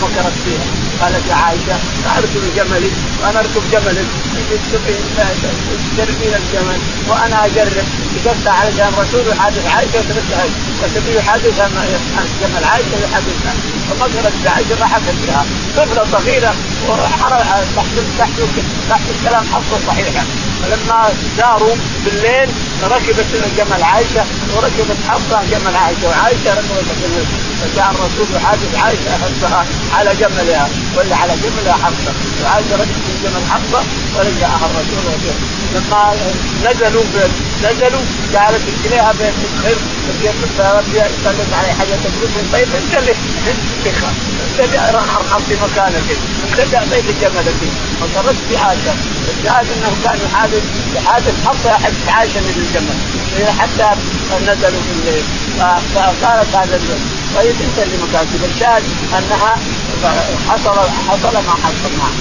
[0.00, 0.66] فكرت فيها.
[1.00, 1.76] قالت يا عائشة
[2.18, 2.90] اركب جملي
[3.20, 4.06] وأنا اركب جملك
[5.98, 6.78] تركين الجمل
[7.08, 7.86] وأنا أجرب.
[8.14, 10.44] كتبت على الرسول يحادث عائشة وتركها
[10.82, 11.70] والنبي يحادث عن
[12.40, 13.54] جمل عائشة يحادثها
[13.90, 15.12] ففكرت بعائشه ضحكت.
[15.26, 15.41] بها
[15.76, 16.54] طفله صغيرة
[17.76, 18.30] تحت تحت
[18.90, 20.24] تحت الكلام حفصه صحيحه
[20.62, 21.74] فلما ساروا
[22.04, 22.48] بالليل
[22.82, 23.26] ركبت
[23.58, 24.24] جمل عائشه
[24.56, 26.08] وركبت حفصة جمل عائشة.
[26.08, 27.26] وعائشة ركبت الجمل
[27.60, 30.68] فجاء الرسول يحادث عائشة حفصها على جملها.
[30.96, 32.12] ولا على جملها حفصة.
[32.42, 33.82] وعائشة ركبت جمل حفصة
[34.16, 35.20] ورجعها الرسول
[35.74, 36.14] لما
[36.64, 37.02] نزلوا
[37.64, 38.00] نزلوا
[38.32, 39.76] جعلت رجليها بين الخير.
[40.92, 43.14] يسلم عليه حاجة تقول طيب انت اللي
[44.52, 46.02] انت اللي ارحم في مكانك.
[46.50, 47.54] انت اللي اعطيت جملك
[48.48, 48.94] في عائشه
[49.38, 50.62] الشاهد إنه كان يحادث
[50.94, 51.34] يحادث
[51.66, 52.96] يحدث عائشه من الجمل
[53.60, 53.90] حتى
[54.42, 55.24] نزلوا في الليل.
[55.94, 56.80] فقالت هذا
[57.36, 58.82] طيب أنت اللي مكاتب الشاهد
[59.18, 59.56] أنها
[60.48, 62.12] حصل حصل ما حصل معها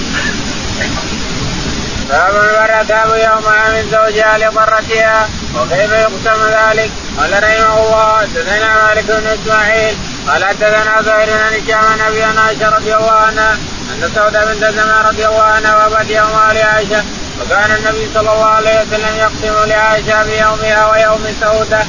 [2.09, 9.03] باب المرأة تاب يومها من زوجها لضرتها وكيف يقسم ذلك؟ قال رحمه الله حدثنا مالك
[9.03, 9.95] بن إسماعيل
[10.27, 13.53] قال حدثنا زهير بن هشام عن أبي عائشة رضي الله عنها
[13.93, 17.03] أن سودة بنت زمان رضي الله عنها وبت يومها لعائشة
[17.41, 21.85] وكان النبي صلى الله عليه وسلم يقسم لعائشة بيومها ويوم سودة.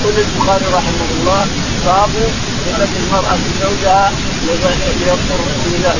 [0.00, 1.46] يقول البخاري رحمه الله
[1.86, 2.10] باب
[2.66, 4.12] هبة المرأة لزوجها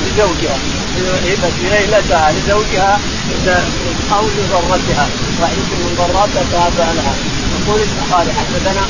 [0.07, 0.57] لزوجها
[1.26, 3.01] هبة ليلتها لزوجها
[4.12, 5.07] أو لضرتها
[5.40, 7.14] وإن من ضراتها فهذا لها
[7.61, 8.86] يقول البخاري حدثنا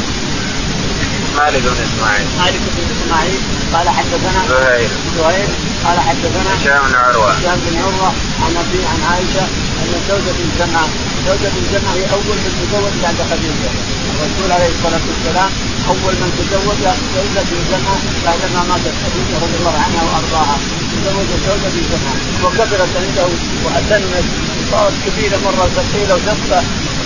[1.39, 2.27] مالك بن إسماعيل.
[2.39, 3.41] مالك بن إسماعيل.
[3.75, 4.91] قال حدثنا زهير.
[5.19, 5.49] زهير.
[5.85, 7.31] قال حدثنا هشام بن عروة.
[7.33, 8.13] هشام بن عروة
[8.45, 9.45] عن ابي عن عائشة
[9.81, 10.89] أن زوجة زمعه
[11.27, 13.71] زوجة زمعه هي أول من تزوج بعد خديجة.
[14.13, 15.51] الرسول عليه الصلاة والسلام
[15.89, 16.83] أول من تزوج
[17.17, 20.57] زوجة زمعه بعدما ماتت خديجة رضي الله عنها وأرضاها.
[20.93, 23.27] تزوج زوجة زمعه وكبرت عنده
[23.65, 24.25] وأتمت
[24.71, 26.63] صارت كبيره مرة ثقيلة وثقه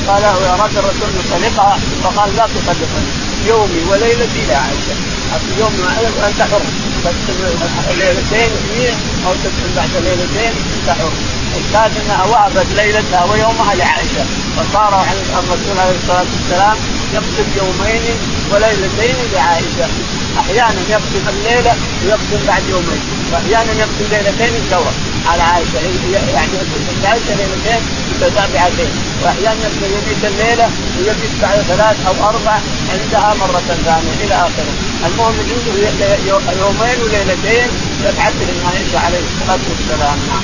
[0.08, 3.10] قال اراد الرسول يطلقها فقال لا تطلقني
[3.48, 4.94] يومي وليلتي إلى عائشه
[5.58, 5.72] يوم
[6.26, 6.62] انت حر
[7.98, 8.92] ليلتين جميع
[9.26, 11.12] أو تكتب بعد ليلتين انت حر
[11.58, 14.24] الشاهد انها وهبت ليلتها ويومها لعائشه
[14.56, 15.04] فصار
[15.38, 16.76] الرسول عليه الصلاة والسلام
[17.14, 18.02] يقسم يومين
[18.50, 19.88] وليلتين لعائشة.
[20.40, 23.00] أحيانا يقسم الليلة ويقسم بعد يومين.
[23.32, 24.92] وأحيانا يقسم ليلتين سوا
[25.30, 25.78] على عائشة.
[26.12, 26.32] يعني
[27.06, 28.92] عائشه ليلتين متتابعتين.
[29.22, 32.56] وأحيانا يبيت الليلة ويبيت بعد ثلاث أو أربع
[32.92, 34.72] عندها مرة ثانية إلى آخره.
[35.06, 36.16] المهم عنده
[36.60, 37.68] يومين وليلتين
[38.04, 40.18] يبعث للعائشه عليه الصلاة والسلام.
[40.28, 40.42] نعم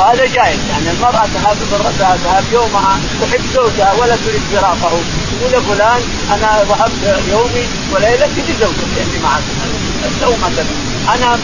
[0.00, 0.58] وهذا جائز.
[0.70, 4.92] يعني المرأة تهاب برتها تهاب يومها تحب زوجها ولا تريد فراقه.
[5.30, 6.02] تقول يا فلان
[6.34, 9.42] أنا وهبت يومي وليلتي لزوجتي اللي معك.
[10.24, 10.64] أو مثلا.
[11.14, 11.38] أنا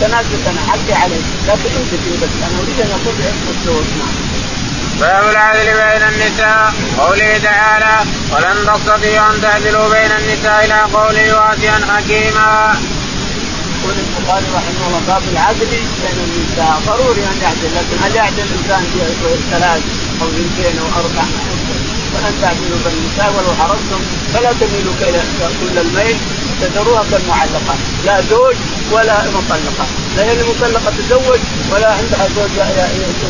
[0.00, 1.24] تنازلت أنا حقي عليك.
[1.48, 3.84] لكن في بس أنا أريد أن أكون بعشق الزوج.
[3.98, 4.14] نعم.
[5.00, 6.72] باب العدل بين النساء.
[6.98, 12.74] قوله تعالى ولن تستطيعوا أن تعدلوا بين النساء إلى قوله واسعا حكيما.
[14.30, 15.70] البخاري رحمه الله باب العدل.
[16.02, 18.82] بين النساء ضروري أن يعدل لكن هل يعدل الإنسان
[19.50, 19.82] ثلاث
[20.22, 21.24] أو اثنتين أو أربع؟
[22.12, 24.00] فان تعدلوا بين النساء ولو حرصتم
[24.32, 24.94] فلا تميلوا
[25.60, 26.16] كل الميل
[26.60, 27.74] تذروها كالمعلقة.
[28.06, 28.56] لا زوج
[28.92, 29.86] ولا مطلقة.
[30.16, 31.40] لا هي المطلقه تزوج
[31.72, 32.54] ولا عندها زوج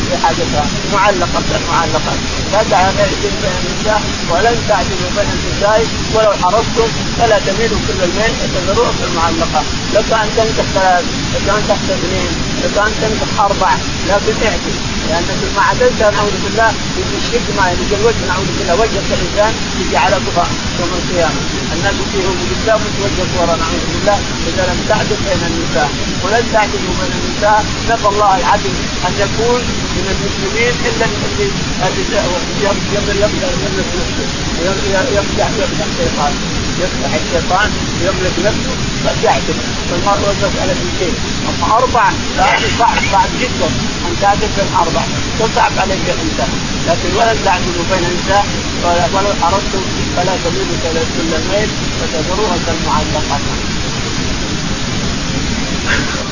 [0.08, 0.66] في حاجتها.
[0.94, 2.14] معلقة كالمعلقه
[2.52, 5.86] لا تعدلوا بين النساء ولن تعدلوا بين النساء.
[6.14, 6.88] ولو حرصتم
[7.18, 9.62] فلا تميلوا كل الميل تذروها كالمعلقه
[9.94, 11.04] لك ان تنكح ثلاث
[11.34, 12.32] لك ان تنكح اثنين
[12.62, 13.72] لك ان تنكح أربع
[14.08, 14.74] لكن اعدل.
[15.08, 18.74] لانك ما عدلت نعوذ بالله يجي الشرك ما يجي الوجه نعوذ بالله.
[18.74, 20.16] وجه الإنسان يجي على
[20.80, 21.40] يوم القيامة.
[21.74, 24.18] الناس فيهم قدام وتوجه ورا نعوذ بالله.
[24.48, 25.90] إذا لم تعدل بين النساء.
[26.22, 27.64] ولن تعدلوا بين النساء.
[27.90, 28.74] نسأل الله العدل
[29.06, 29.60] أن يكون
[29.96, 31.06] من المسلمين إلا
[34.66, 36.32] يقدر يفتح يفتح الشيطان.
[36.82, 37.68] يفتح الشيطان
[38.06, 39.58] يملك نفسه فيعدل
[39.90, 41.14] فالمرء المساله في شيء.
[41.48, 42.12] أما أربعة
[42.78, 43.68] صعب صعب جدا
[44.06, 45.08] أن تعدل بين اربعه
[45.40, 46.50] تصعب عليك الانسان
[46.88, 48.46] لكن ولن تعدلوا بين النساء.
[49.14, 49.82] ولو حرصتم
[50.16, 50.76] فلا تميلوا
[51.16, 51.68] كل الميل
[52.00, 53.40] فتذروها كالمعلقات.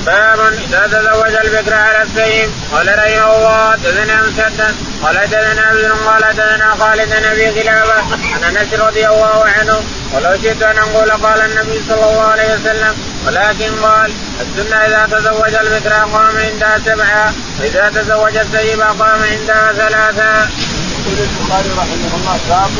[0.06, 6.36] باب اذا تزوج البكر على السيف قال رحمه الله تزنى مسدد قال تزنى ابن قال
[6.36, 9.80] تزنى خالد نبي خلافه عن أنس رضي الله عنه
[10.12, 12.94] ولو شئت أن أقول قال النبي صلى الله عليه وسلم
[13.26, 20.48] ولكن قال السنة إذا تزوج البكر اقام عندها سبعة وإذا تزوج السيب اقام عندها ثلاثة.
[20.98, 22.70] يقول البخاري رحمه الله باب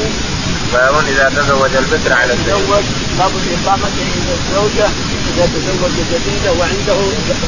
[0.73, 2.85] باب إذا تزوج البكر على الزوج
[3.19, 4.89] باب الاقامه عند الزوجة
[5.39, 6.99] اذا تزوج جديدة وعنده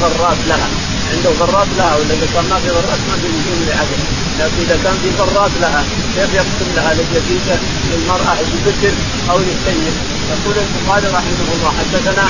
[0.02, 0.68] غرات لها.
[1.12, 4.00] عنده غرات لها ولا إذا كان ما في غرات ما في وجود لعدم
[4.40, 5.84] لكن إذا كان في غرات لها
[6.16, 7.56] كيف يقسم لها للجديده
[7.90, 8.94] للمرأة البكر
[9.30, 9.94] أو للسيد
[10.30, 12.24] يقول البخاري رحمه الله حدثنا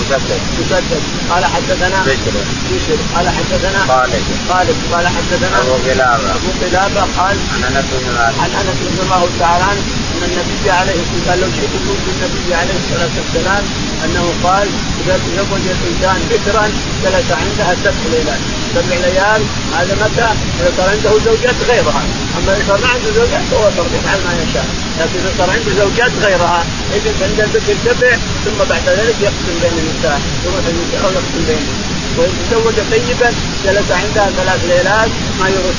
[0.00, 2.34] مسدد مسدد قال حدثنا بشر
[2.72, 4.22] بشر قال حدثنا خالد.
[4.48, 4.76] خالد.
[4.92, 8.38] قال حدثنا أبو قلابه أبو قلابه قال عن أنس بن مالك.
[8.40, 9.82] عن أنس رضي الله تعالى عنه
[10.16, 13.64] أن النبي عليه الصلاة لو شئت قلت النبي عليه الصلاة والسلام
[14.04, 14.68] أنه قال
[15.00, 16.64] إذا تزوج الإنسان بكرا
[17.02, 18.36] جلس عندها سبع ليالي
[18.74, 19.42] سبع ليال
[19.76, 20.28] هذا متى؟
[20.60, 22.02] إذا صار عنده زوجات غيرها.
[22.38, 24.66] أما إذا صار ما عنده زوجات فهو حر يفعل ما يشاء.
[25.00, 26.64] لكن إذا صار عنده زوجات غيرها
[26.94, 30.20] يجلس عند البكر سبع ثم بعد ذلك يقسم بين النساء.
[30.44, 31.78] يروح النساء ويقسم بينهم.
[32.18, 33.30] وإن تزوج طيبا
[33.64, 35.10] جلس عندها ثلاث ليلات
[35.40, 35.76] ما يروح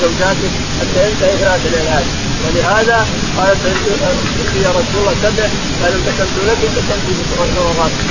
[0.00, 2.04] زوجاته حتى ينتهي ثلاث ليلات.
[2.44, 3.58] ولهذا قالت
[4.64, 5.46] يا رسول الله سبع
[5.82, 7.06] قال كتبت لك كتبت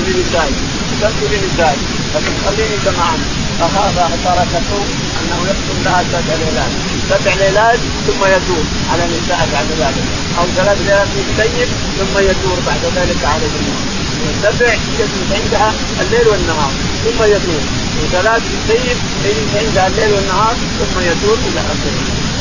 [0.08, 0.56] لنسائي
[0.92, 1.78] كتبت لنسائي
[2.16, 3.18] لكن خليني كما
[3.60, 4.82] فهذا تركته
[5.20, 6.72] أنه يقسم لها سبع ليلات.
[7.10, 10.04] سبع ليلات ثم يدور على نساء بعد ذلك.
[10.40, 11.68] أو ثلاث ليالات يتسيب
[12.00, 16.72] ثم يدور بعد ذلك على النساء سبع يجلس عندها الليل والنهار
[17.06, 17.62] ثم يدور.
[18.04, 22.33] وثلاث يسيب يجلس عندها الليل والنهار ثم يدور إلى آخره.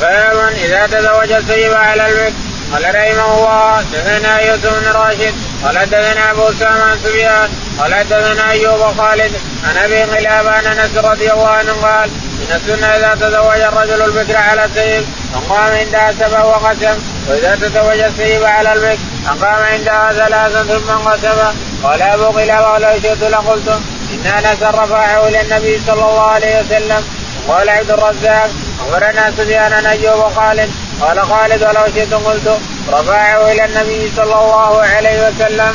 [0.00, 2.34] باب إذا تزوج السيب على البكر
[2.72, 5.34] قال رحمه الله دثنا يوسف بن راشد
[5.64, 9.32] قال دثنا أبو أسامة عن سفيان قال دثنا أيوب خالد
[9.64, 14.36] عن أبي غلاب عن أنس رضي الله عنه قال من السنة إذا تزوج الرجل البكر
[14.36, 20.90] على السيف فقام عندها سبع وقسم وإذا تزوج السيف على البكر أقام عندها ثلاثا ثم
[20.90, 23.68] انقسم قال أبو قلابة ولو شئت لقلت
[24.14, 27.04] إن أنس رفعه إلى النبي صلى الله عليه وسلم
[27.48, 30.70] قال عبد الرزاق أخبرنا سفيان عن أيوب خالد
[31.00, 32.58] قال خالد ولو شئت قلت
[32.92, 35.74] رفعه إلى النبي صلى الله عليه وسلم.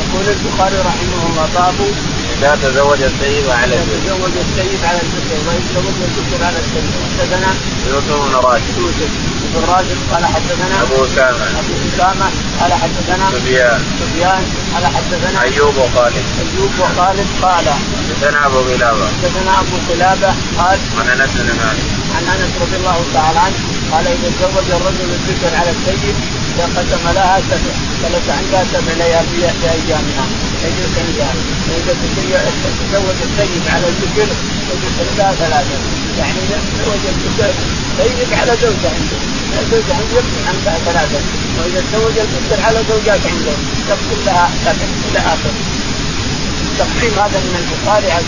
[0.00, 1.74] يقول البخاري رحمه الله باب
[2.38, 7.50] اذا تزوج السيد على البكر تزوج السيد على البكر ويتزوج البكر على السيد حدثنا
[7.88, 8.78] يوسف بن راشد.
[8.78, 9.10] يوسف
[9.54, 11.44] بن راشد قال حدثنا أبو أسامة.
[11.60, 12.26] أبو أسامة
[12.60, 13.80] قال حدثنا سفيان.
[14.00, 14.42] سفيان
[14.74, 16.24] قال حدثنا أيوب وخالد.
[16.42, 17.66] أيوب وخالد قال
[18.08, 19.06] حدثنا أبو قلابة.
[19.06, 21.86] حدثنا أبو قلابة قال عن أنس بن مالك.
[22.16, 23.58] عن أنس رضي الله تعالى عنه
[23.92, 26.16] قال إذا تزوج الرجل البكر على السيد
[26.58, 27.72] فقسم لها سبع
[28.02, 30.26] جلس عندها سبع ليالي في ايامها
[30.66, 31.32] يجلس عندها
[31.66, 31.92] فاذا
[32.92, 34.28] تزوج السيد على البكر
[34.72, 35.76] يجلس عندها ثلاثة
[36.18, 36.40] يعني
[36.78, 37.52] تزوج البكر
[37.98, 39.18] سيد على زوجه عنده
[39.70, 41.20] زوجه عنده يقسم عندها ثلاثة
[41.58, 43.54] واذا تزوج البكر على زوجات عنده
[43.88, 45.54] يقسم لها سبع إلى اخره
[46.62, 48.24] التقسيم هذا من البخاري على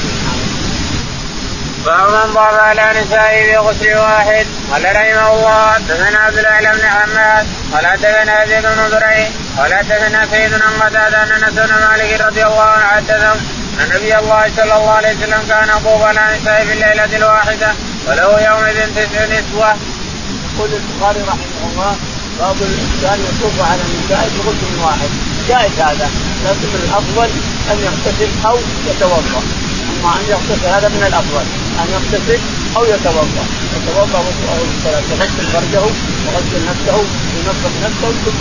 [1.85, 7.47] باب من ضاف على نسائه بغسل واحد قال رحمه الله حدثنا عبد الاعلى بن حماد
[7.73, 12.43] قال حدثنا زيد بن دريع قال حدثنا سيد بن قتادة أن أنس بن مالك رضي
[12.43, 13.37] الله عنه حدثهم
[13.81, 17.69] أن نبي الله صلى الله عليه وسلم كان يطوف على نسائه في الليلة الواحدة
[18.07, 19.77] وله يومئذ تسع نسوة.
[20.55, 21.97] يقول البخاري رحمه الله
[22.39, 25.11] باب الإنسان يطوف على النساء بغسل واحد
[25.49, 26.11] جائز هذا
[26.45, 27.31] لكن الأفضل
[27.71, 28.59] أن يغتسل أو
[28.91, 29.43] يتوضأ
[30.05, 31.45] أن يغتسل هذا من الأفضل
[31.83, 32.41] أن يغتسل
[32.77, 33.45] أو يتوضأ.
[33.77, 34.79] يتوضأ الصلاة.
[34.89, 38.41] يغسل فرجه ويغسل نفسه وينظف نفسه ثم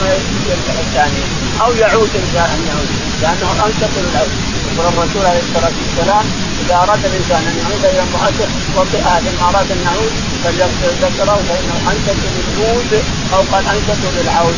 [0.50, 1.24] يرجع الثاني
[1.62, 2.90] أو يعود ان ان يعود
[3.22, 4.32] لأنه انشط للعود
[4.68, 6.26] يقول الرسول عليه الصلاة والسلام
[6.62, 8.48] إذا أراد الإنسان أن يعود إلى امرأته
[8.78, 10.12] وطئها ان اراد أن يعود
[10.44, 12.92] فليغسل ذكره فإنه انشط للعود
[13.34, 14.56] أو قد انشط للعود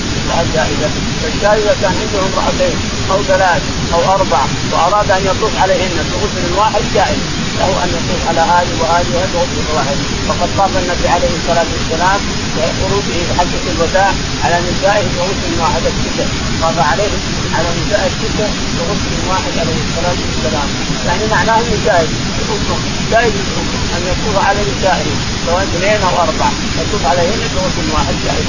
[0.54, 0.90] جائزه
[1.22, 2.78] فالشاهد إذا كان عنده امرأتين
[3.12, 3.62] أو ثلاث
[3.94, 4.42] أو أربع
[4.72, 7.22] وأراد أن يطوف عليهن بغسل واحد جائز
[7.60, 9.40] له أن يطوف على هذه وهذه وهذه.
[9.78, 9.98] واحد.
[10.28, 12.20] وقد طاف النبي عليه الصلاة والسلام
[12.56, 14.12] بخروجه بحجه الوداع
[14.44, 16.26] على نسائه بغسل واحد الستة.
[16.62, 17.14] طاف عليه
[17.56, 20.68] على نساء الستة بغسل واحد عليه الصلاة والسلام.
[21.08, 22.10] يعني معناه إنه جائز
[23.12, 23.34] جائز
[23.96, 25.12] أن يطوف على نسائه
[25.46, 26.50] سواء اثنين أو أربع
[26.82, 28.46] يطوف عليهن بغسل واحد جائز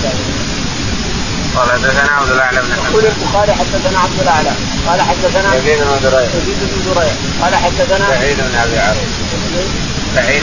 [1.56, 4.50] قال حدثنا عبد الأعلى بن يقول البخاري حدثنا عبد الأعلى.
[4.88, 7.12] قال حدثنا يزيد بن دريع يزيد بن دريع
[7.42, 10.42] قال حدثنا سعيد بن أبي عروبه سعيد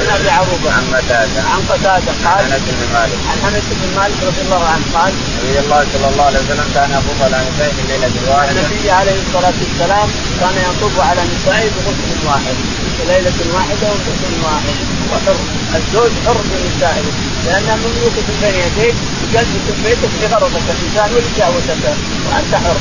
[0.00, 0.72] بن أبي عروبة.
[0.72, 1.40] عن قتادة.
[1.52, 3.18] عن قتادة قال عن أنس بن مالك.
[3.30, 5.12] عن أنس بن مالك رضي الله عنه قال
[5.44, 9.16] نبي الله صلى الله عليه وسلم كان يطوف على نسائه في الليلة الواحده النبي عليه
[9.26, 10.08] الصلاة والسلام
[10.40, 12.56] كان يطوف على نسائه بغسل واحد.
[12.96, 14.76] في ليلة واحدة وغسل واحد.
[15.12, 15.36] وحر.
[15.78, 17.04] الزوج حر بنسائه.
[17.46, 21.84] لانها مملوكه بين يديك تجلس في بيتك لغرضك الإنسان ولشهوتك
[22.26, 22.76] وأنت حر.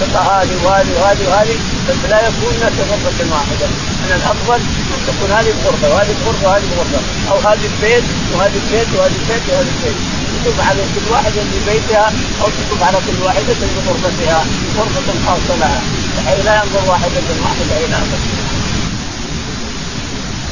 [0.00, 1.56] تلقى هذه وهذه وهذه وهذه
[1.88, 3.66] بس لا يكون في غرفة واحدة.
[4.02, 4.60] من الأفضل
[4.94, 7.00] أن تكون هذه بغرفه وهذه بغرفه وهذه بغرفه
[7.30, 8.04] أو هذه البيت
[8.34, 9.96] وهذه البيت وهذه البيت وهذه البيت.
[10.44, 14.44] تطوف على كل واحدة في بيتها أو تطوف على كل واحدة في غرفتها.
[14.78, 15.80] غرفة خاصة لها.
[16.16, 18.18] بحيث لا ينظر واحدة واحدة إلى آخره.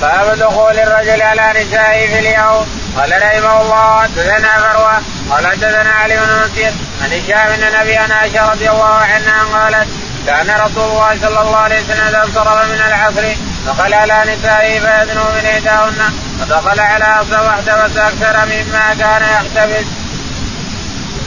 [0.01, 2.67] باب دخول الرجل على نسائه في اليوم.
[2.97, 5.01] قال رحمه الله حدثنا فروة.
[5.31, 9.89] قال حدثنا علي بن مسير عن هشام بن نبي عائشه رضي الله عنها قالت
[10.27, 15.23] كان رسول الله صلى الله عليه وسلم إذا انصرف من العصر دخل على نسائه فيدنو
[15.23, 19.87] من إحداهن ودخل على حفصه وحده أكثر مما كان يحتفظ.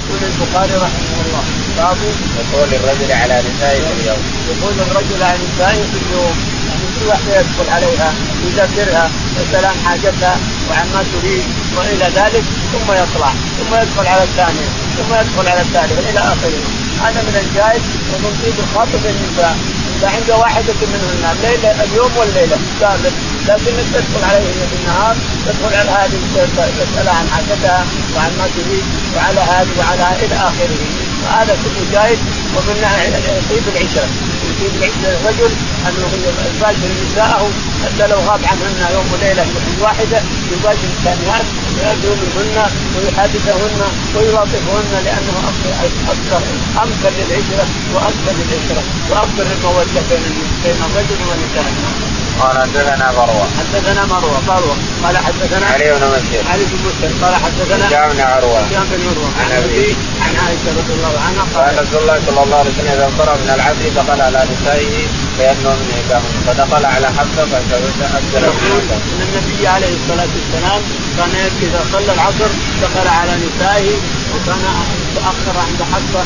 [0.10, 1.43] يقول البخاري رحمه الله
[1.78, 1.97] باب
[2.39, 4.22] دخول الرجل على نسائه في اليوم.
[4.50, 6.36] دخول الرجل على نسائه في اليوم
[6.68, 8.14] يعني كل واحدة يدخل عليها
[8.45, 9.10] يذكرها
[9.68, 10.38] عن حاجتها
[10.70, 11.43] وعما تريد
[11.78, 17.22] وإلى ذلك ثم يطلع ثم يدخل على الثانية ثم يدخل على الثالثة إلى آخره هذا
[17.28, 17.82] من الجائز
[18.12, 19.56] ومن طيب الخاطب النساء
[19.97, 22.58] إذا عند واحدة منهن الليلة اليوم والليلة.
[22.80, 23.14] ثابت.
[23.47, 27.86] لكنك تدخل عليهن في النهار تدخل على هذه تسأل عن حاجتها
[28.16, 28.84] وعن ما تريد
[29.16, 31.09] وعلى هذه وعلى إلى آخره.
[31.24, 32.20] فهذا كله جائز
[32.55, 32.76] ومن
[33.49, 34.07] طيب العشرة
[34.49, 35.51] يطيب العشرة الرجل
[35.88, 36.09] أنه
[36.55, 37.49] يباشر نساءه
[37.84, 39.45] حتى لو غاب عنهن يوم وليلة
[39.82, 41.45] واحدة يباشر الثانيات
[41.78, 42.57] ويدعو منهن
[42.95, 43.82] ويحادثهن
[44.15, 45.36] ويلاطفهن لأنه
[46.13, 46.41] أكثر
[46.84, 50.01] امثل للعشرة وأكثر للعشرة وأكثر للموده
[50.63, 51.72] بين الرجل والنساء.
[52.42, 53.48] قال حدثنا مروة.
[53.60, 54.40] حدثنا مروة.
[54.48, 54.76] مروة.
[55.04, 56.44] قال حدثنا علي بن مسلم.
[56.52, 57.12] علي بن مسلم.
[57.24, 58.60] قال حدثنا هشام بن عروة.
[58.60, 59.30] هشام بن عروة.
[59.40, 63.06] عن ابي عن عائشة رضي الله عنها قال رسول الله صلى الله عليه وسلم إذا
[63.06, 68.42] انصرف من العصر دخل على نسائه فيدنو من احداهن فدخل على حفصة فزوجها أكثر
[69.14, 70.82] من النبي عليه الصلاة والسلام
[71.18, 72.50] كان إذا صلى العصر
[72.82, 73.96] دخل على نسائه
[74.34, 74.62] وكان
[75.16, 76.24] تاخر عند حفصة.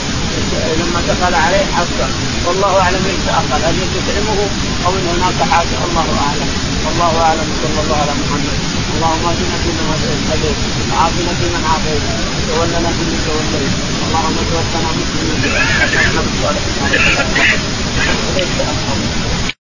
[0.80, 2.08] لما دخل عليه حفصة.
[2.46, 3.60] والله أعلم إيش تأخر.
[3.68, 4.40] هل تطعمه
[4.86, 6.50] أو إن هناك حاجة؟ الله أعلم.
[6.86, 7.48] والله أعلم.
[7.64, 8.58] صلى الله على محمد.
[8.96, 9.88] اللهم اهدنا فيمن
[10.32, 10.58] هديت.
[10.92, 12.04] وعافنا فيمن عافيت.
[12.36, 13.74] وتولنا فيمن توليت.
[14.06, 15.42] اللهم توفنا مسلمين.